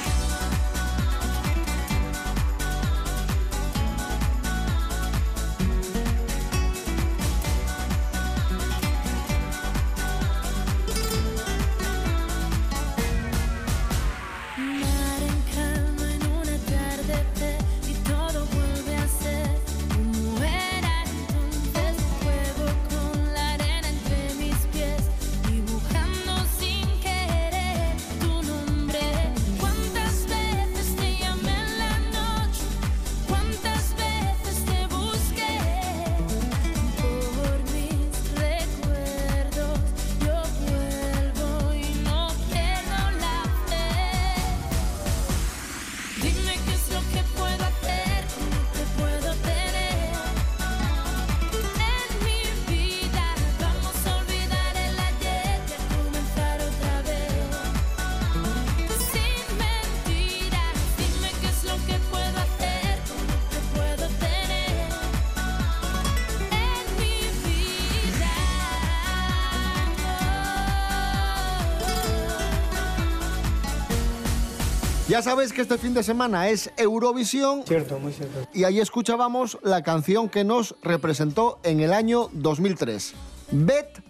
Ya 75.19 75.23
sabéis 75.23 75.53
que 75.53 75.63
este 75.63 75.79
fin 75.79 75.95
de 75.95 76.05
semana 76.05 76.49
es 76.49 76.71
Eurovisión. 76.77 77.65
Cierto, 77.67 77.99
muy 77.99 78.13
cierto. 78.13 78.39
Y 78.55 78.63
ahí 78.63 78.79
escuchábamos 78.79 79.59
la 79.65 79.83
canción 79.83 80.29
que 80.29 80.45
nos 80.45 80.77
representó 80.81 81.59
en 81.65 81.81
el 81.81 81.93
año 81.93 82.29
2003. 82.35 83.15
Bet 83.51 84.01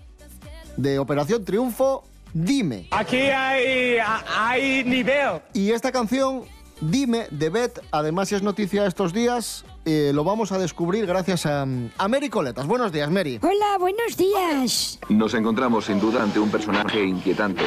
de 0.77 0.99
Operación 0.99 1.47
Triunfo, 1.47 2.05
Dime. 2.35 2.89
Aquí 2.91 3.17
hay, 3.17 3.97
hay 4.37 4.85
nivel. 4.85 5.41
Y 5.55 5.71
esta 5.71 5.93
canción, 5.93 6.43
Dime, 6.83 7.27
de 7.31 7.49
Bet, 7.49 7.81
además 7.91 8.29
si 8.29 8.35
es 8.35 8.43
noticia 8.43 8.85
estos 8.85 9.15
días, 9.15 9.65
eh, 9.87 10.13
lo 10.13 10.25
vamos 10.25 10.53
a 10.53 10.59
descubrir 10.59 11.07
gracias 11.07 11.47
a, 11.47 11.63
a 11.63 12.09
Mary 12.09 12.29
Coletas. 12.29 12.67
Buenos 12.67 12.93
días, 12.93 13.11
Mary. 13.11 13.41
Hola, 13.41 13.79
buenos 13.81 14.15
días. 14.15 15.01
Nos 15.09 15.33
encontramos 15.33 15.87
sin 15.87 16.01
duda 16.01 16.23
ante 16.23 16.39
un 16.39 16.51
personaje 16.51 17.03
inquietante. 17.03 17.65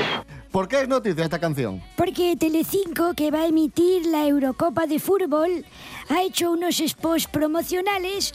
¿Por 0.51 0.67
qué 0.67 0.81
es 0.81 0.87
noticia 0.89 1.23
esta 1.23 1.39
canción? 1.39 1.81
Porque 1.95 2.35
Telecinco, 2.35 3.13
que 3.13 3.31
va 3.31 3.43
a 3.43 3.47
emitir 3.47 4.05
la 4.05 4.27
Eurocopa 4.27 4.85
de 4.85 4.99
Fútbol, 4.99 5.65
ha 6.09 6.21
hecho 6.21 6.51
unos 6.51 6.77
spots 6.77 7.27
promocionales 7.27 8.33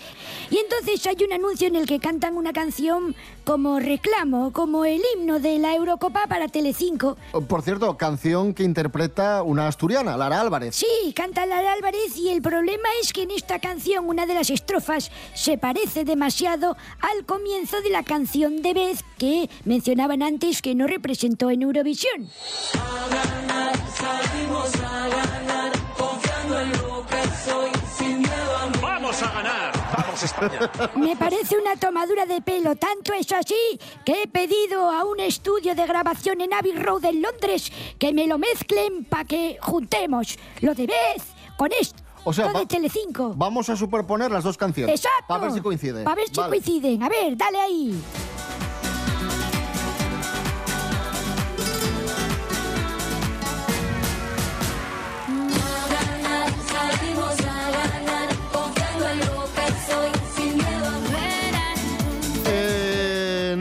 y 0.51 0.59
entonces 0.59 1.07
hay 1.07 1.17
un 1.25 1.33
anuncio 1.33 1.69
en 1.69 1.77
el 1.77 1.87
que 1.87 1.99
cantan 1.99 2.37
una 2.37 2.53
canción 2.53 3.15
como 3.45 3.79
reclamo, 3.79 4.53
como 4.53 4.85
el 4.85 5.01
himno 5.15 5.39
de 5.39 5.59
la 5.59 5.75
Eurocopa 5.75 6.27
para 6.27 6.49
Telecinco. 6.49 7.17
Por 7.49 7.63
cierto, 7.63 7.97
canción 7.97 8.55
que 8.55 8.65
interpreta 8.65 9.43
una 9.43 9.69
asturiana, 9.69 10.17
Lara 10.17 10.41
Álvarez. 10.41 10.75
Sí, 10.75 11.13
canta 11.15 11.47
Lara 11.47 11.73
Álvarez 11.73 12.17
y 12.17 12.31
el 12.31 12.43
problema 12.43 12.89
es 13.03 13.13
que 13.13 13.23
en 13.23 13.31
esta 13.31 13.59
canción 13.59 14.09
una 14.09 14.27
de 14.27 14.35
las 14.35 14.51
estrofas 14.51 15.11
se 15.35 15.59
parece 15.59 16.05
demasiado 16.05 16.77
al 17.01 17.25
comienzo 17.25 17.81
de 17.83 17.91
la 17.91 18.03
canción 18.03 18.63
de 18.63 18.75
Beth 18.75 19.05
que 19.19 19.49
mencionaban 19.65 20.23
antes 20.23 20.63
que 20.63 20.75
no 20.75 20.87
representó 20.87 21.51
en 21.51 21.63
Eurovisión. 21.63 22.29
Salimos 23.97 24.75
a 24.77 25.09
ganar, 25.09 25.66
Vamos 29.19 29.23
a 29.23 29.43
ganar. 29.43 29.73
Vamos 29.97 30.23
España. 30.23 30.71
Me 30.95 31.17
parece 31.17 31.57
una 31.57 31.75
tomadura 31.77 32.27
de 32.27 32.43
pelo, 32.43 32.77
tanto 32.77 33.15
es 33.15 33.33
así 33.33 33.55
que 34.05 34.23
he 34.25 34.29
pedido 34.29 34.91
a 34.91 35.05
un 35.05 35.21
estudio 35.21 35.75
de 35.75 35.87
grabación 35.87 36.43
en 36.43 36.53
Abbey 36.53 36.73
Road 36.73 37.05
en 37.07 37.23
Londres 37.23 37.73
que 37.99 38.13
me 38.13 38.27
lo 38.27 38.37
mezclen 38.37 39.05
para 39.05 39.25
que 39.25 39.57
juntemos 39.63 40.39
lo 40.61 40.75
de 40.75 40.87
Beth 40.87 41.23
con 41.57 41.71
esto. 41.81 42.03
O 42.25 42.33
sea, 42.35 42.49
de 42.49 42.53
va- 42.53 42.67
Telecinco. 42.67 43.33
Vamos 43.37 43.69
a 43.71 43.77
superponer 43.77 44.31
las 44.31 44.45
dos 44.45 44.59
canciones. 44.59 44.97
Exacto. 44.97 45.25
Para 45.29 45.43
ver 45.45 45.53
si 45.53 45.61
coincide. 45.61 46.05
Para 46.05 46.17
ver 46.17 46.29
si 46.29 46.35
Vale. 46.37 46.49
coinciden. 46.51 47.03
A 47.03 47.09
ver, 47.09 47.37
dale 47.37 47.59
ahí. 47.61 48.03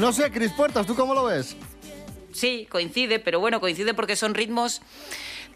No 0.05 0.13
sé, 0.13 0.29
Cris 0.29 0.51
Puertas, 0.51 0.85
¿tú 0.85 0.93
cómo 0.93 1.15
lo 1.15 1.23
ves? 1.23 1.55
Sí, 2.31 2.67
coincide, 2.69 3.17
pero 3.17 3.39
bueno, 3.39 3.59
coincide 3.59 3.95
porque 3.95 4.15
son 4.15 4.35
ritmos 4.35 4.83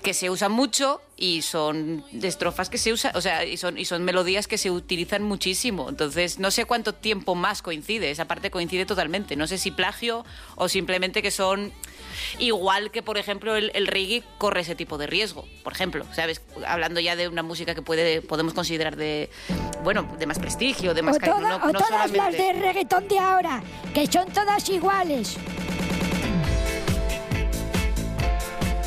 que 0.01 0.15
se 0.15 0.31
usan 0.31 0.51
mucho 0.51 1.03
y 1.15 1.43
son 1.43 2.03
estrofas 2.23 2.67
que 2.67 2.79
se 2.79 2.91
usan, 2.91 3.15
o 3.15 3.21
sea, 3.21 3.45
y 3.45 3.57
son, 3.57 3.77
y 3.77 3.85
son 3.85 4.03
melodías 4.03 4.47
que 4.47 4.57
se 4.57 4.71
utilizan 4.71 5.21
muchísimo. 5.21 5.87
Entonces, 5.87 6.39
no 6.39 6.49
sé 6.49 6.65
cuánto 6.65 6.95
tiempo 6.95 7.35
más 7.35 7.61
coincide, 7.61 8.09
esa 8.09 8.25
parte 8.25 8.49
coincide 8.49 8.87
totalmente. 8.87 9.35
No 9.35 9.45
sé 9.45 9.59
si 9.59 9.69
plagio 9.69 10.25
o 10.55 10.67
simplemente 10.67 11.21
que 11.21 11.29
son 11.29 11.71
igual 12.39 12.91
que, 12.91 13.01
por 13.01 13.17
ejemplo, 13.17 13.55
el, 13.55 13.71
el 13.73 13.87
reggae 13.87 14.23
corre 14.37 14.61
ese 14.61 14.75
tipo 14.75 14.97
de 14.97 15.07
riesgo, 15.07 15.45
por 15.63 15.73
ejemplo, 15.73 16.05
¿sabes? 16.13 16.41
Hablando 16.67 16.99
ya 16.99 17.15
de 17.15 17.27
una 17.27 17.43
música 17.43 17.75
que 17.75 17.81
puede, 17.81 18.21
podemos 18.21 18.53
considerar 18.53 18.95
de, 18.95 19.29
bueno, 19.83 20.07
de 20.17 20.25
más 20.25 20.39
prestigio, 20.39 20.93
de 20.93 21.01
más 21.01 21.17
O, 21.17 21.19
cari- 21.19 21.31
toda- 21.31 21.49
no- 21.57 21.65
o 21.65 21.71
no 21.71 21.79
todas 21.79 22.11
las 22.11 22.31
de 22.33 22.53
reggaetón 22.53 23.07
de 23.07 23.19
ahora, 23.19 23.61
que 23.93 24.07
son 24.07 24.27
todas 24.31 24.67
iguales. 24.69 25.37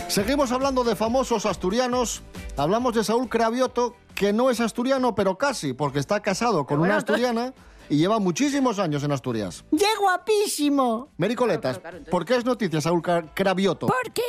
Seguimos 0.09 0.53
hablando 0.53 0.85
de 0.85 0.95
famosos 0.95 1.47
asturianos. 1.47 2.23
Hablamos 2.57 2.95
de 2.95 3.03
Saúl 3.03 3.29
Cravioto, 3.31 3.97
que 4.23 4.33
no 4.33 4.51
es 4.51 4.61
asturiano, 4.61 5.17
pero 5.17 5.37
casi, 5.37 5.73
porque 5.73 5.99
está 5.99 6.21
casado 6.23 6.65
con 6.65 6.79
una 6.79 6.97
asturiana 6.97 7.53
y 7.89 7.97
lleva 7.97 8.21
muchísimos 8.21 8.79
años 8.79 9.03
en 9.03 9.11
Asturias. 9.11 9.65
¡Qué 9.77 9.85
guapísimo! 10.01 11.09
Mary 11.17 11.35
Coletas, 11.35 11.81
¿por 12.09 12.25
qué 12.25 12.37
es 12.37 12.45
noticia 12.45 12.81
Saúl 12.81 13.03
Cra- 13.03 13.29
Cravioto? 13.35 13.89
Porque 13.89 14.23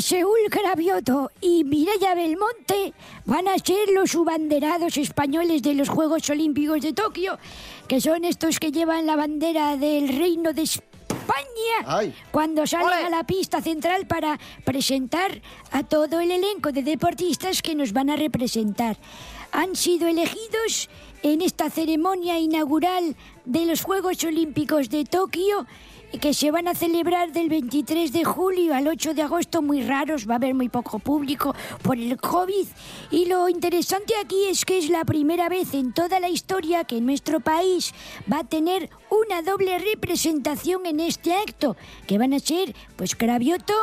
Seúl 0.00 0.36
Cravioto 0.50 1.30
y 1.40 1.64
Mireia 1.64 2.14
Belmonte 2.14 2.92
van 3.24 3.48
a 3.48 3.56
ser 3.56 3.88
los 3.94 4.10
subanderados 4.10 4.98
españoles 4.98 5.62
de 5.62 5.76
los 5.76 5.88
Juegos 5.88 6.28
Olímpicos 6.28 6.82
de 6.82 6.92
Tokio, 6.92 7.38
que 7.88 8.02
son 8.02 8.26
estos 8.26 8.60
que 8.60 8.70
llevan 8.70 9.06
la 9.06 9.16
bandera 9.16 9.78
del 9.78 10.08
Reino 10.10 10.52
de 10.52 10.62
España 10.64 10.91
Ay. 11.86 12.14
cuando 12.30 12.66
salen 12.66 13.06
a 13.06 13.10
la 13.10 13.24
pista 13.24 13.60
central 13.60 14.06
para 14.06 14.38
presentar 14.64 15.40
a 15.70 15.82
todo 15.82 16.20
el 16.20 16.30
elenco 16.30 16.72
de 16.72 16.82
deportistas 16.82 17.62
que 17.62 17.74
nos 17.74 17.92
van 17.92 18.10
a 18.10 18.16
representar. 18.16 18.96
Han 19.52 19.76
sido 19.76 20.08
elegidos 20.08 20.88
en 21.22 21.42
esta 21.42 21.70
ceremonia 21.70 22.38
inaugural 22.38 23.16
de 23.44 23.66
los 23.66 23.82
Juegos 23.82 24.22
Olímpicos 24.24 24.88
de 24.88 25.04
Tokio 25.04 25.66
que 26.20 26.34
se 26.34 26.50
van 26.50 26.68
a 26.68 26.74
celebrar 26.74 27.32
del 27.32 27.48
23 27.48 28.12
de 28.12 28.24
julio 28.24 28.74
al 28.74 28.86
8 28.86 29.14
de 29.14 29.22
agosto, 29.22 29.62
muy 29.62 29.82
raros, 29.82 30.28
va 30.28 30.34
a 30.34 30.36
haber 30.36 30.54
muy 30.54 30.68
poco 30.68 30.98
público 30.98 31.54
por 31.82 31.96
el 31.96 32.16
COVID. 32.18 32.66
Y 33.10 33.26
lo 33.26 33.48
interesante 33.48 34.14
aquí 34.22 34.44
es 34.48 34.64
que 34.64 34.78
es 34.78 34.90
la 34.90 35.04
primera 35.04 35.48
vez 35.48 35.74
en 35.74 35.92
toda 35.92 36.20
la 36.20 36.28
historia 36.28 36.84
que 36.84 37.00
nuestro 37.00 37.40
país 37.40 37.94
va 38.30 38.40
a 38.40 38.44
tener 38.44 38.90
una 39.10 39.42
doble 39.42 39.78
representación 39.78 40.86
en 40.86 41.00
este 41.00 41.34
acto, 41.34 41.76
que 42.06 42.18
van 42.18 42.34
a 42.34 42.38
ser 42.38 42.74
pues 42.96 43.14
Cravioto 43.16 43.74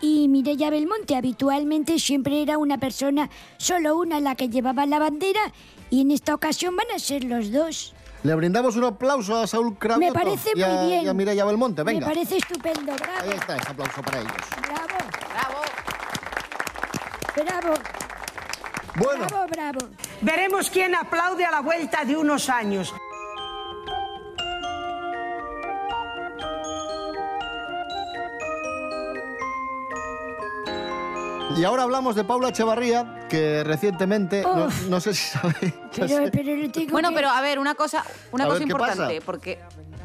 y 0.00 0.28
Mireia 0.28 0.70
Belmonte. 0.70 1.16
Habitualmente 1.16 1.98
siempre 1.98 2.42
era 2.42 2.58
una 2.58 2.78
persona, 2.78 3.30
solo 3.58 3.98
una 3.98 4.20
la 4.20 4.34
que 4.34 4.48
llevaba 4.48 4.86
la 4.86 4.98
bandera, 4.98 5.52
y 5.90 6.00
en 6.00 6.10
esta 6.10 6.34
ocasión 6.34 6.76
van 6.76 6.90
a 6.94 6.98
ser 6.98 7.24
los 7.24 7.52
dos. 7.52 7.94
Le 8.24 8.34
brindamos 8.34 8.74
un 8.76 8.84
aplauso 8.84 9.36
a 9.36 9.46
Saúl 9.46 9.76
Me 9.98 10.10
parece 10.10 10.50
y, 10.54 10.62
a, 10.62 10.68
muy 10.68 10.86
bien. 10.88 11.04
y 11.04 11.08
a 11.08 11.14
Mireia 11.14 11.44
Belmonte. 11.44 11.82
Venga, 11.82 12.06
Me 12.06 12.14
parece 12.14 12.38
estupendo, 12.38 12.94
bravo. 12.96 13.12
ahí 13.22 13.30
está 13.30 13.56
ese 13.56 13.70
aplauso 13.70 14.02
para 14.02 14.18
ellos. 14.20 14.32
Bravo, 14.62 14.86
Bravo. 15.34 15.60
bravo. 17.44 17.74
Bueno. 18.96 19.26
Bravo, 19.26 19.46
bravo. 19.48 19.78
Veremos 20.22 20.70
quién 20.70 20.94
aplaude 20.94 21.44
a 21.44 21.50
la 21.50 21.60
vuelta 21.60 22.04
de 22.04 22.16
unos 22.16 22.48
años. 22.48 22.94
Y 31.56 31.62
ahora 31.64 31.84
hablamos 31.84 32.16
de 32.16 32.24
Paula 32.24 32.48
Echevarría, 32.48 33.26
que 33.28 33.62
recientemente, 33.62 34.44
no, 34.88 35.00
sé 35.00 35.14
si 35.14 35.22
sabe... 35.30 35.54
no 36.02 36.08
sé. 36.08 36.30
Bueno, 36.90 37.10
pero 37.14 37.28
a 37.30 37.40
ver, 37.40 37.58
una 37.60 37.74
cosa, 37.76 38.02
una 38.32 38.44
A 38.44 38.46
cosa 38.48 38.58
ver, 38.58 38.66
¿qué 38.66 38.72
importante, 38.72 39.20
porque 39.24 39.58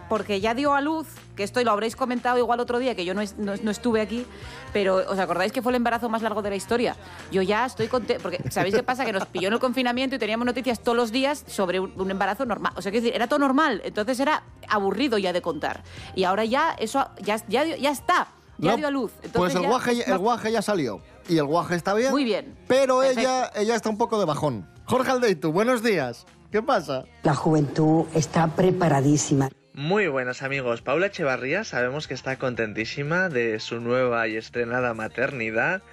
porque 0.10 0.42
ya 0.42 0.56
dio 0.56 0.74
a 0.74 0.82
luz, 0.82 1.06
que 1.36 1.44
esto 1.44 1.64
lo 1.64 1.70
habréis 1.70 1.96
comentado 1.96 2.40
igual 2.40 2.60
otro 2.60 2.80
día, 2.80 2.96
que 2.96 3.06
yo 3.06 3.14
no, 3.14 3.22
es- 3.22 3.38
no- 3.38 3.54
no 3.62 3.70
estuve 3.70 4.02
aquí, 4.02 4.26
pero 4.74 4.96
¿os 5.08 5.20
acordáis 5.20 5.52
que 5.52 5.62
fue 5.62 5.72
el 5.72 5.76
embarazo 5.76 6.10
más 6.10 6.24
largo 6.24 6.42
de 6.42 6.50
la 6.50 6.56
historia? 6.56 6.96
Yo 7.32 7.44
ya 7.44 7.64
estoy 7.68 7.88
contenta, 7.90 8.22
porque 8.24 8.42
¿sabéis 8.50 8.74
qué 8.74 8.82
pasa? 8.82 9.06
Que 9.06 9.14
nos 9.14 9.28
pilló 9.28 9.50
en 9.50 9.54
el 9.54 9.60
confinamiento 9.60 10.16
y 10.16 10.20
teníamos 10.20 10.48
noticias 10.48 10.80
todos 10.80 10.96
los 10.98 11.12
días 11.12 11.44
sobre 11.48 11.80
un, 11.80 11.94
un 11.96 12.10
embarazo 12.10 12.44
normal. 12.48 12.74
O 12.76 12.82
sea, 12.82 12.92
quiero 12.92 13.04
decir, 13.04 13.16
era 13.16 13.28
todo 13.28 13.38
normal, 13.38 13.82
entonces 13.86 14.20
era 14.20 14.42
aburrido 14.68 15.20
ya 15.20 15.32
de 15.32 15.44
contar. 15.44 15.84
Y 16.16 16.24
ahora 16.24 16.44
ya 16.44 16.72
eso 16.80 17.08
ya, 17.22 17.40
ya, 17.48 17.64
ya 17.64 17.92
está, 17.92 18.30
ya 18.58 18.72
No, 18.72 18.78
dio 18.78 18.88
a 18.88 18.92
luz. 18.92 19.12
Pues 19.32 19.54
el 19.54 19.62
ya- 19.62 19.68
guaje, 19.70 20.12
el 20.12 20.18
guaje 20.18 20.52
ya 20.52 20.64
salió. 20.64 21.02
Y 21.30 21.38
el 21.38 21.46
guaje 21.46 21.76
está 21.76 21.94
bien. 21.94 22.12
Muy 22.12 22.24
bien. 22.24 22.56
Pero 22.68 23.04
ella, 23.04 23.52
ella 23.56 23.76
está 23.76 23.90
un 23.90 23.98
poco 23.98 24.20
de 24.20 24.26
bajón. 24.26 24.68
Jorge 24.86 25.12
Aldeitu, 25.12 25.52
buenos 25.52 25.84
días. 25.84 26.26
¿Qué 26.52 26.64
pasa? 26.64 27.06
La 27.22 27.36
juventud 27.36 28.08
está 28.16 28.48
preparadísima. 28.48 29.50
Muy 29.76 30.08
buenas 30.08 30.42
amigos, 30.42 30.82
Paula 30.82 31.06
Echevarría 31.06 31.64
sabemos 31.64 32.08
que 32.08 32.16
está 32.16 32.38
contentísima 32.38 33.30
de 33.30 33.60
su 33.60 33.80
nueva 33.80 34.28
y 34.28 34.36
estrenada 34.36 34.94
maternidad, 34.94 35.84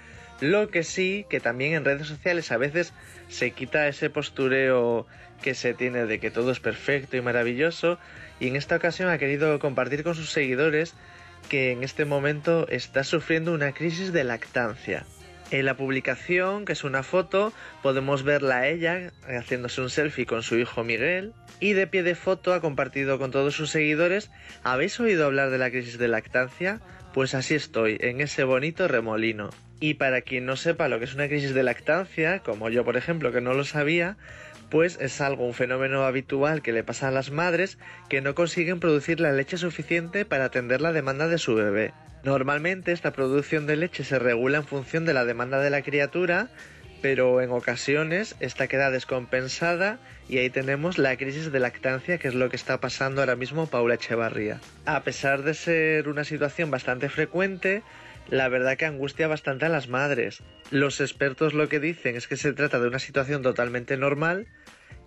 lo 0.40 0.70
que 0.70 0.82
sí 0.82 1.26
que 1.28 1.38
también 1.38 1.74
en 1.74 1.84
redes 1.84 2.08
sociales 2.08 2.50
a 2.50 2.56
veces 2.56 2.92
se 3.28 3.52
quita 3.52 3.86
ese 3.86 4.10
postureo 4.10 5.06
que 5.40 5.54
se 5.54 5.74
tiene 5.74 6.06
de 6.06 6.18
que 6.18 6.32
todo 6.32 6.50
es 6.50 6.58
perfecto 6.58 7.16
y 7.16 7.20
maravilloso 7.20 7.98
y 8.40 8.48
en 8.48 8.56
esta 8.56 8.74
ocasión 8.74 9.08
ha 9.08 9.18
querido 9.18 9.56
compartir 9.60 10.02
con 10.02 10.14
sus 10.14 10.30
seguidores 10.30 10.94
que 11.48 11.70
en 11.70 11.84
este 11.84 12.06
momento 12.06 12.66
está 12.68 13.04
sufriendo 13.04 13.52
una 13.52 13.72
crisis 13.72 14.12
de 14.12 14.24
lactancia. 14.24 15.06
En 15.52 15.64
la 15.64 15.76
publicación, 15.76 16.64
que 16.64 16.72
es 16.72 16.82
una 16.82 17.04
foto, 17.04 17.52
podemos 17.80 18.24
verla 18.24 18.58
a 18.58 18.68
ella 18.68 19.12
haciéndose 19.28 19.80
un 19.80 19.90
selfie 19.90 20.26
con 20.26 20.42
su 20.42 20.58
hijo 20.58 20.82
Miguel 20.82 21.34
y 21.60 21.72
de 21.74 21.86
pie 21.86 22.02
de 22.02 22.16
foto 22.16 22.52
ha 22.52 22.60
compartido 22.60 23.18
con 23.18 23.30
todos 23.30 23.54
sus 23.54 23.70
seguidores 23.70 24.30
¿Habéis 24.64 24.98
oído 24.98 25.24
hablar 25.24 25.50
de 25.50 25.58
la 25.58 25.70
crisis 25.70 25.98
de 25.98 26.08
lactancia? 26.08 26.80
Pues 27.14 27.34
así 27.34 27.54
estoy, 27.54 27.96
en 28.00 28.20
ese 28.20 28.42
bonito 28.42 28.88
remolino. 28.88 29.50
Y 29.78 29.94
para 29.94 30.22
quien 30.22 30.46
no 30.46 30.56
sepa 30.56 30.88
lo 30.88 30.98
que 30.98 31.04
es 31.04 31.14
una 31.14 31.28
crisis 31.28 31.54
de 31.54 31.62
lactancia, 31.62 32.40
como 32.40 32.68
yo 32.68 32.84
por 32.84 32.96
ejemplo 32.96 33.30
que 33.30 33.40
no 33.40 33.54
lo 33.54 33.64
sabía, 33.64 34.16
pues 34.76 34.98
es 35.00 35.22
algo, 35.22 35.46
un 35.46 35.54
fenómeno 35.54 36.04
habitual 36.04 36.60
que 36.60 36.70
le 36.70 36.84
pasa 36.84 37.08
a 37.08 37.10
las 37.10 37.30
madres 37.30 37.78
que 38.10 38.20
no 38.20 38.34
consiguen 38.34 38.78
producir 38.78 39.20
la 39.20 39.32
leche 39.32 39.56
suficiente 39.56 40.26
para 40.26 40.44
atender 40.44 40.82
la 40.82 40.92
demanda 40.92 41.28
de 41.28 41.38
su 41.38 41.54
bebé. 41.54 41.94
Normalmente 42.24 42.92
esta 42.92 43.10
producción 43.10 43.66
de 43.66 43.76
leche 43.76 44.04
se 44.04 44.18
regula 44.18 44.58
en 44.58 44.66
función 44.66 45.06
de 45.06 45.14
la 45.14 45.24
demanda 45.24 45.60
de 45.60 45.70
la 45.70 45.80
criatura, 45.80 46.50
pero 47.00 47.40
en 47.40 47.52
ocasiones 47.52 48.36
esta 48.38 48.66
queda 48.66 48.90
descompensada 48.90 49.98
y 50.28 50.36
ahí 50.36 50.50
tenemos 50.50 50.98
la 50.98 51.16
crisis 51.16 51.50
de 51.50 51.58
lactancia 51.58 52.18
que 52.18 52.28
es 52.28 52.34
lo 52.34 52.50
que 52.50 52.56
está 52.56 52.78
pasando 52.78 53.22
ahora 53.22 53.34
mismo 53.34 53.68
Paula 53.68 53.94
Echevarría. 53.94 54.60
A 54.84 55.04
pesar 55.04 55.42
de 55.42 55.54
ser 55.54 56.06
una 56.06 56.24
situación 56.24 56.70
bastante 56.70 57.08
frecuente, 57.08 57.82
la 58.30 58.48
verdad 58.48 58.76
que 58.76 58.86
angustia 58.86 59.28
bastante 59.28 59.66
a 59.66 59.68
las 59.68 59.88
madres. 59.88 60.42
Los 60.70 61.00
expertos 61.00 61.54
lo 61.54 61.68
que 61.68 61.80
dicen 61.80 62.16
es 62.16 62.26
que 62.28 62.36
se 62.36 62.52
trata 62.52 62.80
de 62.80 62.88
una 62.88 62.98
situación 62.98 63.42
totalmente 63.42 63.96
normal 63.96 64.46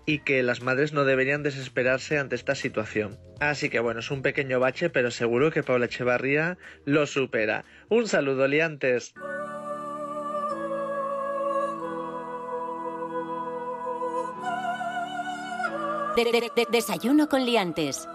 y 0.05 0.19
que 0.19 0.41
las 0.41 0.61
madres 0.61 0.93
no 0.93 1.03
deberían 1.03 1.43
desesperarse 1.43 2.17
ante 2.17 2.35
esta 2.35 2.55
situación. 2.55 3.19
Así 3.39 3.69
que 3.69 3.79
bueno, 3.79 3.99
es 3.99 4.09
un 4.09 4.21
pequeño 4.21 4.59
bache, 4.59 4.89
pero 4.89 5.11
seguro 5.11 5.51
que 5.51 5.63
Paula 5.63 5.85
Echevarría 5.85 6.57
lo 6.85 7.05
supera. 7.05 7.65
Un 7.89 8.07
saludo, 8.07 8.47
liantes. 8.47 9.13
De- 16.15 16.25
de- 16.31 16.51
de- 16.55 16.67
desayuno 16.71 17.29
con 17.29 17.45
liantes. 17.45 18.07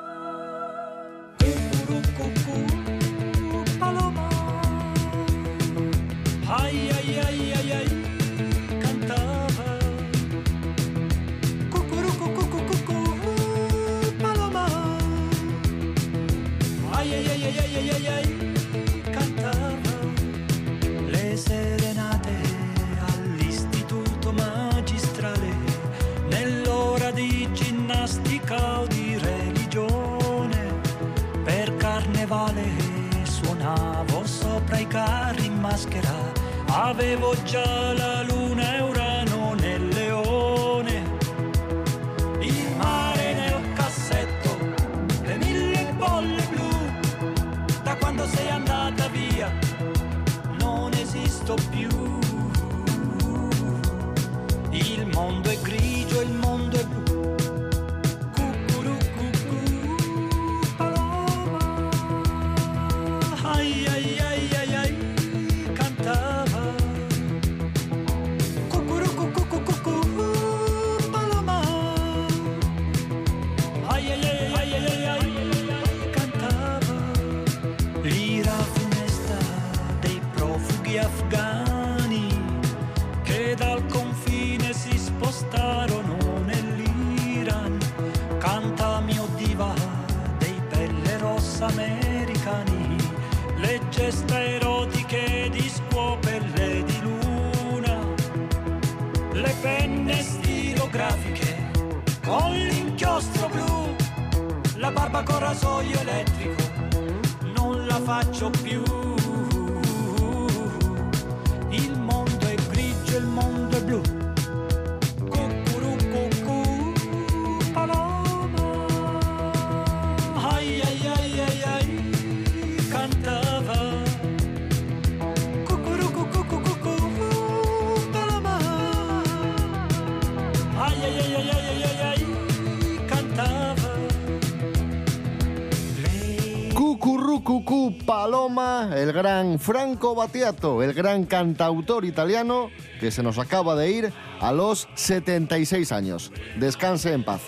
Cucurrucucú 137.65 138.05
Paloma, 138.05 138.91
el 138.95 139.13
gran 139.13 139.59
Franco 139.59 140.15
Battiato, 140.15 140.83
el 140.83 140.93
gran 140.93 141.25
cantautor 141.25 142.05
italiano 142.05 142.71
que 143.01 143.11
se 143.11 143.23
nos 143.23 143.39
acaba 143.39 143.75
de 143.75 143.91
ir 143.91 144.13
a 144.41 144.53
los 144.53 144.89
76 144.95 145.91
años. 145.93 146.31
Descanse 146.59 147.13
en 147.13 147.25
paz. 147.25 147.41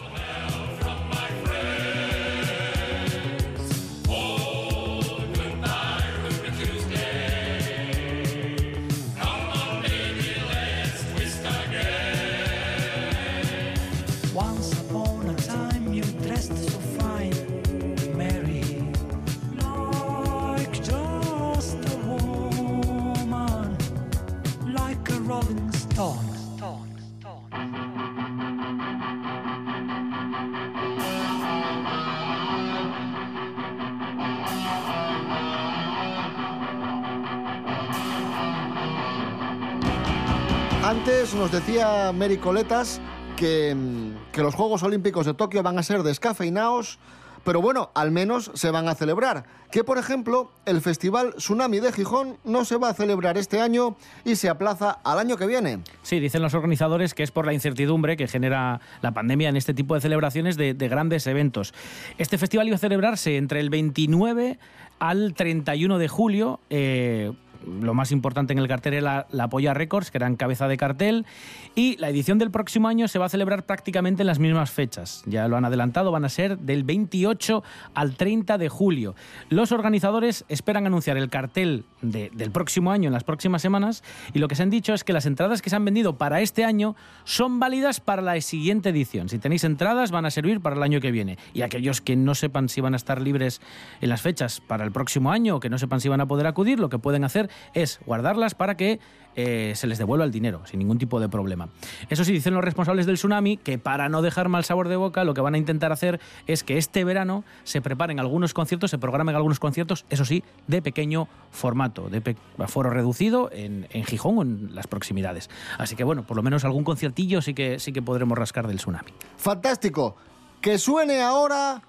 Antes 40.87 41.35
nos 41.35 41.51
decía 41.51 42.13
Mary 42.15 42.37
Coletas 42.37 43.01
que, 43.37 43.75
mm, 43.75 44.31
que 44.31 44.41
los 44.41 44.55
Juegos 44.55 44.85
Olímpicos 44.85 45.27
de 45.27 45.35
Tokio 45.35 45.61
van 45.65 45.81
a 45.81 45.83
ser 45.83 46.05
descafeinados, 46.05 47.01
pero 47.43 47.61
bueno, 47.61 47.91
al 47.97 48.13
menos 48.13 48.53
se 48.55 48.71
van 48.71 48.89
a 48.89 48.95
celebrar. 48.95 49.47
Que, 49.73 49.83
por 49.83 49.99
ejemplo, 49.99 50.53
el 50.65 50.81
Festival 50.81 51.35
Tsunami 51.39 51.81
de 51.81 51.91
Gijón 51.91 52.37
no 52.45 52.65
se 52.65 52.77
va 52.77 52.91
a 52.91 52.95
celebrar 52.95 53.37
este 53.37 53.61
año 53.61 53.97
y 54.25 54.37
se 54.37 54.49
aplaza 54.49 54.93
al 55.03 55.19
año 55.19 55.37
que 55.37 55.49
viene. 55.49 55.81
Sí, 56.03 56.21
dicen 56.21 56.41
los 56.41 56.55
organizadores 56.55 57.15
que 57.15 57.25
es 57.25 57.33
por 57.33 57.47
la 57.47 57.53
incertidumbre 57.53 58.17
que 58.17 58.29
genera 58.29 58.81
la 59.03 59.11
pandemia 59.11 59.49
en 59.49 59.57
este 59.57 59.75
tipo 59.75 59.97
de 59.97 60.01
celebraciones 60.01 60.57
de, 60.57 60.73
de 60.73 60.89
grandes 60.89 61.27
eventos. 61.27 61.75
Este 62.17 62.39
festival 62.39 62.69
iba 62.69 62.77
a 62.77 62.79
celebrarse 62.79 63.37
entre 63.39 63.59
el 63.59 63.71
29 63.71 64.61
al 65.01 65.35
31 65.35 65.99
de 65.99 66.07
julio. 66.09 66.61
eh, 66.71 67.33
lo 67.81 67.95
más 67.95 68.13
importante 68.13 68.53
en 68.53 68.59
el 68.59 68.69
cartel 68.69 68.95
era 68.95 69.27
la, 69.31 69.49
Polla 69.49 69.75
Records, 69.75 70.11
que 70.11 70.19
era 70.19 70.27
en 70.27 70.37
cabeza 70.37 70.69
de 70.69 70.77
cartel, 70.77 71.27
y 71.75 71.97
la 71.99 72.09
edición 72.09 72.39
del 72.39 72.51
próximo 72.51 72.89
año 72.89 73.09
se 73.09 73.19
va 73.19 73.27
a 73.27 73.29
celebrar 73.29 73.65
prácticamente 73.65 74.23
en 74.23 74.27
las 74.27 74.39
mismas 74.39 74.71
fechas. 74.71 75.23
Ya 75.27 75.49
lo 75.49 75.57
han 75.57 75.65
adelantado, 75.65 76.11
van 76.11 76.25
a 76.25 76.29
ser 76.29 76.59
del 76.59 76.85
28 76.85 77.63
al 77.95 78.17
30 78.17 78.59
de 78.59 78.69
julio. 78.69 79.15
Los 79.49 79.73
organizadores 79.73 80.45
esperan 80.49 80.87
anunciar 80.87 81.17
el 81.17 81.29
cartel 81.31 81.85
de- 82.03 82.31
del 82.35 82.51
próximo 82.51 82.91
año 82.93 83.09
en 83.09 83.13
las 83.13 83.25
próximas 83.25 83.63
semanas, 83.63 84.03
y 84.35 84.39
lo 84.39 84.49
que 84.49 84.55
se 84.55 84.63
han 84.63 84.71
dicho 84.71 84.95
es 84.95 85.05
que 85.05 85.13
las 85.13 85.27
entradas 85.27 85.63
que 85.63 85.71
se 85.71 85.77
han 85.77 85.85
vendido 85.85 86.17
para 86.19 86.41
este 86.41 86.65
año 86.65 86.97
son 87.25 87.61
válidas 87.61 88.01
para 88.01 88.23
la 88.23 88.41
siguiente 88.41 88.89
edición. 88.91 89.29
Si 89.29 89.39
tenéis 89.39 89.65
entradas, 89.65 90.11
van 90.11 90.27
a 90.27 90.31
servir 90.31 90.61
para 90.61 90.77
el 90.77 90.83
año 90.83 91.01
que 91.01 91.11
viene. 91.11 91.39
Y 91.55 91.63
aquellos 91.63 92.01
que 92.01 92.17
no 92.17 92.35
sepan 92.35 92.69
si 92.69 92.81
van 92.81 92.95
a 92.95 92.97
estar 92.97 93.21
libres 93.21 93.61
en 94.01 94.09
las 94.09 94.23
fechas 94.23 94.61
para 94.61 94.85
el 94.85 94.93
próximo 94.93 95.31
año 95.31 95.57
o 95.57 95.61
que 95.61 95.71
no 95.71 95.79
sepan 95.79 96.01
si 96.01 96.09
van 96.09 96.21
a 96.21 96.27
poder 96.27 96.47
acudir, 96.47 96.79
lo 96.81 96.89
que 96.89 96.99
pueden 96.99 97.25
hacer 97.25 97.46
hacer 97.47 97.57
es 97.75 98.01
guardarlas 98.07 98.55
para 98.55 98.77
que 98.77 98.99
eh, 99.39 99.73
se 99.77 99.87
les 99.87 99.99
devuelva 99.99 100.25
el 100.25 100.33
dinero, 100.33 100.63
sin 100.65 100.79
ningún 100.79 100.97
tipo 100.97 101.21
de 101.21 101.29
problema. 101.29 101.69
Eso 102.09 102.25
sí, 102.25 102.33
dicen 102.33 102.55
los 102.55 102.65
responsables 102.65 103.05
del 103.05 103.17
tsunami 103.17 103.59
que 103.59 103.79
para 103.79 104.09
no 104.09 104.23
dejar 104.23 104.49
mal 104.49 104.65
sabor 104.65 104.89
de 104.89 104.97
boca, 104.97 105.25
lo 105.25 105.35
que 105.35 105.43
van 105.43 105.55
a 105.55 105.59
intentar 105.59 105.93
hacer 105.93 106.21
es 106.47 106.65
que 106.65 106.79
este 106.79 107.05
verano 107.05 107.45
se 107.63 107.83
preparen 107.83 108.19
algunos 108.19 108.55
conciertos, 108.55 108.91
se 108.91 108.97
programen 108.97 109.37
algunos 109.37 109.61
conciertos, 109.61 110.07
eso 110.09 110.25
sí, 110.25 110.43
de 110.69 110.81
pequeño 110.81 111.29
formato, 111.51 112.09
de 112.09 112.23
pe- 112.23 112.37
aforo 112.59 112.89
reducido 112.89 113.51
en, 113.53 113.87
en 113.91 114.05
Gijón 114.05 114.39
o 114.39 114.43
en 114.43 114.75
las 114.75 114.87
proximidades. 114.87 115.51
Así 115.77 115.97
que 115.97 116.05
bueno, 116.05 116.23
por 116.27 116.39
lo 116.39 116.43
menos 116.43 116.65
algún 116.65 116.85
conciertillo 116.85 117.43
sí 117.43 117.53
que, 117.53 117.79
sí 117.79 117.93
que 117.93 118.01
podremos 118.01 118.39
rascar 118.39 118.67
del 118.67 118.79
tsunami. 118.79 119.11
Fantástico. 119.37 120.17
Que 120.63 120.79
suene 120.79 121.21
ahora 121.21 121.83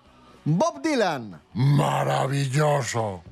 Bob 0.44 0.82
Dylan. 0.82 1.40
Maravilloso. 1.54 3.24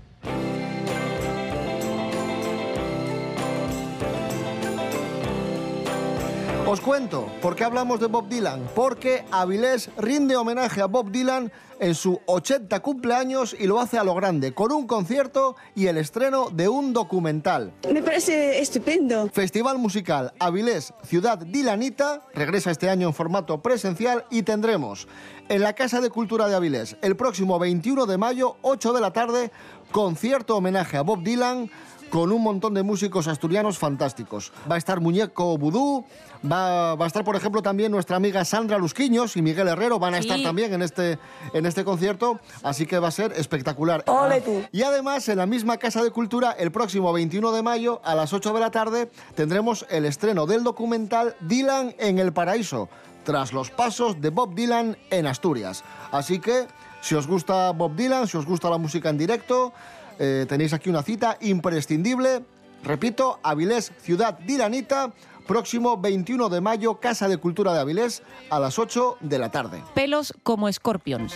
Os 6.67 6.82
cuento, 6.82 7.28
¿por 7.43 7.56
qué 7.56 7.63
hablamos 7.63 7.99
de 7.99 8.08
Bob 8.08 8.28
Dylan? 8.28 8.67
Porque 8.73 9.23
Avilés 9.30 9.91
rinde 9.99 10.36
homenaje 10.36 10.82
a 10.82 10.88
Bob 10.88 11.12
Dylan 11.12 11.51
en 11.80 11.93
su 11.93 12.19
80 12.25 12.80
cumpleaños 12.80 13.56
y 13.60 13.67
lo 13.67 13.80
hace 13.80 13.99
a 13.99 14.04
lo 14.04 14.15
grande, 14.15 14.51
con 14.56 14.71
un 14.71 14.88
concierto 14.88 15.56
y 15.75 15.86
el 15.86 15.97
estreno 15.97 16.49
de 16.49 16.67
un 16.67 16.91
documental. 16.91 17.71
Me 17.93 18.01
parece 18.01 18.60
estupendo. 18.62 19.30
Festival 19.32 19.78
musical 19.78 20.34
Avilés 20.39 20.91
Ciudad 21.04 21.38
Dilanita 21.38 22.23
regresa 22.34 22.71
este 22.71 22.89
año 22.89 23.10
en 23.10 23.13
formato 23.13 23.62
presencial 23.62 24.25
y 24.32 24.41
tendremos 24.41 25.08
en 25.49 25.62
la 25.62 25.73
Casa 25.73 26.01
de 26.01 26.10
Cultura 26.10 26.47
de 26.47 26.56
Avilés 26.56 26.97
el 27.04 27.15
próximo 27.15 27.60
21 27.60 28.08
de 28.08 28.17
mayo, 28.17 28.58
8 28.63 28.91
de 28.91 29.01
la 29.01 29.13
tarde, 29.13 29.51
concierto 29.91 30.58
homenaje 30.58 30.97
a 30.97 31.01
Bob 31.04 31.21
Dylan 31.21 31.69
con 32.10 32.32
un 32.32 32.41
montón 32.41 32.74
de 32.74 32.84
músicos 32.84 33.28
asturianos 33.28 33.78
fantásticos. 33.78 34.52
Va 34.70 34.76
a 34.76 34.78
estar 34.78 35.02
Muñeco 35.02 35.58
Vudú, 35.58 36.06
va, 36.50 36.96
va 36.96 37.06
a 37.06 37.08
estar, 37.08 37.24
por 37.24 37.36
ejemplo, 37.36 37.62
también 37.62 37.91
nuestra 37.91 38.15
amiga 38.15 38.46
Sandra 38.46 38.78
Lusquiños 38.78 39.36
y 39.36 39.41
Miguel 39.41 39.68
Herrero 39.68 40.00
van 40.00 40.13
a 40.13 40.22
Sí. 40.22 40.28
estar 40.30 40.41
también 40.44 40.74
en 40.74 40.82
este, 40.82 41.18
en 41.54 41.65
este 41.65 41.84
concierto, 41.84 42.39
así 42.63 42.86
que 42.86 43.00
va 43.00 43.10
a 43.10 43.12
ser 43.12 43.34
espectacular. 43.34 44.04
Ole 44.08 44.41
tú. 44.41 44.63
Y 44.72 44.84
además, 44.84 45.28
en 45.30 45.38
la 45.39 45.46
misma 45.46 45.78
Casa 45.78 46.04
de 46.04 46.12
Cultura, 46.12 46.52
el 46.52 46.72
próximo 46.72 47.12
21 47.12 47.52
de 47.52 47.62
mayo, 47.63 48.00
a 48.04 48.15
las 48.15 48.32
8 48.34 48.54
de 48.54 48.60
la 48.60 48.72
tarde, 48.72 49.10
tendremos 49.36 49.86
el 49.89 50.06
estreno 50.06 50.46
del 50.46 50.63
documental 50.63 51.36
Dylan 51.41 51.96
en 51.98 52.20
el 52.20 52.32
Paraíso, 52.34 52.88
tras 53.24 53.52
los 53.52 53.72
pasos 53.72 54.22
de 54.22 54.30
Bob 54.30 54.54
Dylan 54.56 54.98
en 55.10 55.28
Asturias. 55.28 55.84
Así 56.12 56.39
que, 56.39 56.68
si 57.02 57.15
os 57.15 57.28
gusta 57.28 57.72
Bob 57.72 57.96
Dylan, 57.96 58.28
si 58.28 58.38
os 58.38 58.46
gusta 58.46 58.70
la 58.70 58.78
música 58.78 59.10
en 59.10 59.18
directo, 59.18 59.74
eh, 60.19 60.45
tenéis 60.47 60.73
aquí 60.73 60.89
una 60.89 61.04
cita 61.04 61.38
imprescindible. 61.41 62.43
Repito, 62.84 63.39
Avilés, 63.43 63.91
Ciudad 64.01 64.38
Dilanita, 64.39 65.13
próximo 65.47 65.97
21 65.97 66.49
de 66.49 66.62
mayo, 66.62 66.99
Casa 66.99 67.28
de 67.28 67.38
Cultura 67.38 67.73
de 67.73 67.80
Avilés, 67.80 68.21
a 68.49 68.60
las 68.60 68.78
8 68.78 69.17
de 69.21 69.39
la 69.39 69.49
tarde. 69.49 69.82
Pelos 69.93 70.34
como 70.43 70.69
escorpions. 70.69 71.34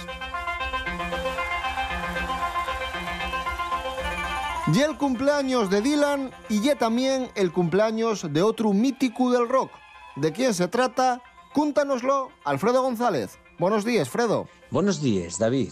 Y 4.71 4.81
el 4.81 4.97
cumpleaños 4.97 5.71
de 5.71 5.81
Dylan 5.81 6.29
y 6.47 6.61
ya 6.61 6.75
también 6.75 7.31
el 7.33 7.51
cumpleaños 7.51 8.31
de 8.31 8.43
otro 8.43 8.71
mítico 8.71 9.31
del 9.31 9.49
rock. 9.49 9.71
¿De 10.15 10.31
quién 10.31 10.53
se 10.53 10.67
trata? 10.67 11.23
Cúntanoslo, 11.53 12.29
Alfredo 12.43 12.83
González. 12.83 13.39
Buenos 13.57 13.83
días, 13.83 14.09
Fredo. 14.09 14.47
Buenos 14.69 15.01
días, 15.01 15.39
David. 15.39 15.71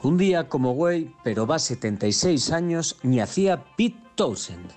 Un 0.00 0.16
día 0.16 0.48
como 0.48 0.74
güey, 0.74 1.12
pero 1.24 1.44
va 1.44 1.58
76 1.58 2.52
años, 2.52 2.96
ni 3.02 3.18
Pete 3.76 3.98
Townsend, 4.14 4.70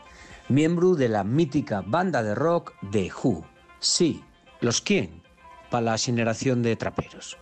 miembro 0.49 0.95
de 0.95 1.09
la 1.09 1.23
mítica 1.23 1.83
banda 1.85 2.23
de 2.23 2.33
rock 2.33 2.73
The 2.91 3.11
Who. 3.11 3.45
Sí, 3.79 4.23
¿los 4.61 4.81
quién? 4.81 5.21
Para 5.69 5.91
la 5.91 5.97
generación 5.99 6.63
de 6.63 6.75
traperos. 6.75 7.37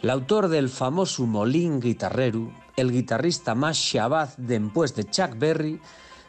L'autor 0.00 0.46
del 0.46 0.68
famoso 0.68 1.26
Molín 1.26 1.80
guitarrero, 1.80 2.52
el 2.76 2.92
guitarrista 2.92 3.56
más 3.56 3.76
shabaz 3.76 4.36
después 4.36 4.94
de 4.94 5.04
Chuck 5.10 5.36
Berry, 5.36 5.80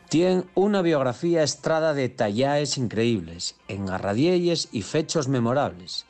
tiene 0.10 0.46
una 0.56 0.82
biografía 0.82 1.44
estrada 1.44 1.94
de 1.94 2.10
tallaes 2.10 2.80
increíbles, 2.80 3.56
engarradielles 3.68 4.70
y 4.72 4.82
fechos 4.82 5.28
memorables, 5.28 6.06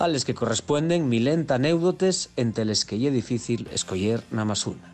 a 0.00 0.08
les 0.08 0.24
que 0.24 0.34
corresponden 0.34 1.12
milenta 1.12 1.60
anécdotes 1.60 2.32
entre 2.40 2.64
les 2.64 2.88
que 2.88 2.96
lle 2.96 3.12
difícil 3.12 3.68
escoller 3.68 4.24
na 4.32 4.48
más 4.48 4.64
una. 4.64 4.88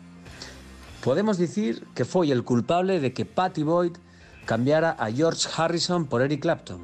Podemos 0.99 1.39
decir 1.39 1.87
que 1.95 2.03
fue 2.03 2.27
el 2.27 2.43
culpable 2.43 2.99
de 2.99 3.15
que 3.15 3.23
Patty 3.23 3.63
Boyd 3.63 3.95
cambiara 4.43 4.91
a 4.99 5.07
George 5.09 5.47
Harrison 5.55 6.05
por 6.05 6.21
Eric 6.21 6.41
Clapton, 6.41 6.81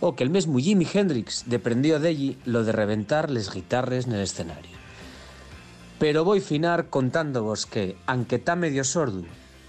o 0.00 0.16
que 0.16 0.24
el 0.24 0.30
mismo 0.30 0.58
Jimi 0.58 0.86
Hendrix 0.92 1.44
deprendió 1.46 2.00
de 2.00 2.08
allí 2.08 2.38
lo 2.44 2.64
de 2.64 2.72
reventar 2.72 3.30
les 3.30 3.54
guitarres 3.54 4.06
en 4.06 4.14
el 4.14 4.22
escenario. 4.22 4.76
Pero 6.00 6.24
voy 6.24 6.40
finar 6.40 6.90
contándovos 6.90 7.66
que, 7.66 7.96
aunque 8.06 8.36
está 8.36 8.56
medio 8.56 8.82
sordo, 8.82 9.22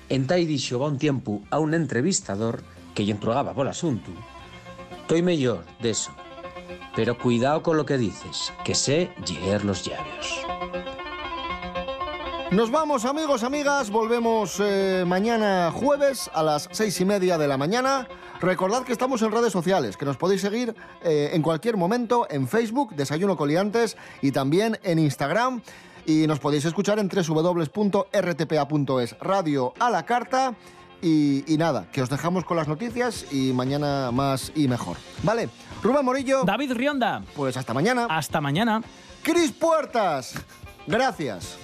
en 0.09 0.25
tai 0.25 0.49
dixo 0.49 0.81
va 0.81 0.89
un 0.89 0.97
tiempo 0.97 1.45
a 1.53 1.61
un 1.61 1.77
entrevistador 1.77 2.65
que 2.97 3.05
lle 3.05 3.13
entrogaba 3.13 3.53
por 3.53 3.67
asunto, 3.69 4.09
estoy 5.05 5.21
mejor 5.21 5.61
de 5.79 5.91
eso, 5.91 6.11
pero 6.95 7.17
cuidado 7.17 7.61
con 7.63 7.77
lo 7.77 7.85
que 7.85 7.97
dices, 7.97 8.53
que 8.63 8.75
sé 8.75 9.11
lleer 9.25 9.65
los 9.65 9.83
llaves. 9.83 10.41
Nos 12.51 12.69
vamos, 12.69 13.05
amigos, 13.05 13.43
amigas. 13.43 13.89
Volvemos 13.89 14.59
eh, 14.59 15.05
mañana 15.07 15.71
jueves 15.73 16.29
a 16.33 16.43
las 16.43 16.67
seis 16.71 16.99
y 16.99 17.05
media 17.05 17.37
de 17.37 17.47
la 17.47 17.57
mañana. 17.57 18.09
Recordad 18.41 18.83
que 18.83 18.91
estamos 18.91 19.21
en 19.21 19.31
redes 19.31 19.53
sociales, 19.53 19.95
que 19.95 20.03
nos 20.03 20.17
podéis 20.17 20.41
seguir 20.41 20.75
eh, 21.01 21.29
en 21.31 21.41
cualquier 21.43 21.77
momento 21.77 22.27
en 22.29 22.49
Facebook, 22.49 22.93
Desayuno 22.93 23.37
Coliantes, 23.37 23.95
y 24.21 24.33
también 24.33 24.77
en 24.83 24.99
Instagram. 24.99 25.61
Y 26.05 26.27
nos 26.27 26.39
podéis 26.39 26.65
escuchar 26.65 26.99
en 26.99 27.07
www.rtpa.es, 27.07 28.09
radio 29.19 29.73
a 29.79 29.89
la 29.89 30.05
carta. 30.05 30.53
Y, 31.01 31.43
y 31.51 31.57
nada, 31.57 31.87
que 31.91 32.01
os 32.01 32.09
dejamos 32.09 32.45
con 32.45 32.57
las 32.57 32.67
noticias 32.67 33.25
y 33.31 33.53
mañana 33.53 34.11
más 34.11 34.51
y 34.55 34.67
mejor. 34.67 34.97
¿Vale? 35.23 35.49
Rubén 35.81 36.05
Morillo. 36.05 36.43
David 36.43 36.73
Rionda. 36.73 37.23
Pues 37.35 37.57
hasta 37.57 37.73
mañana. 37.73 38.05
Hasta 38.09 38.39
mañana. 38.39 38.81
Cris 39.23 39.51
Puertas. 39.51 40.35
Gracias. 40.85 41.57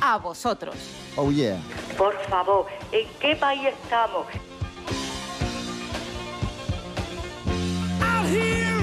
A 0.00 0.18
vosotros. 0.18 0.74
Oh 1.16 1.30
yeah. 1.30 1.58
Por 1.96 2.14
favor, 2.28 2.66
¿en 2.92 3.08
qué 3.20 3.36
país 3.36 3.68
estamos? 3.82 4.26
Out 8.00 8.26
here 8.26 8.73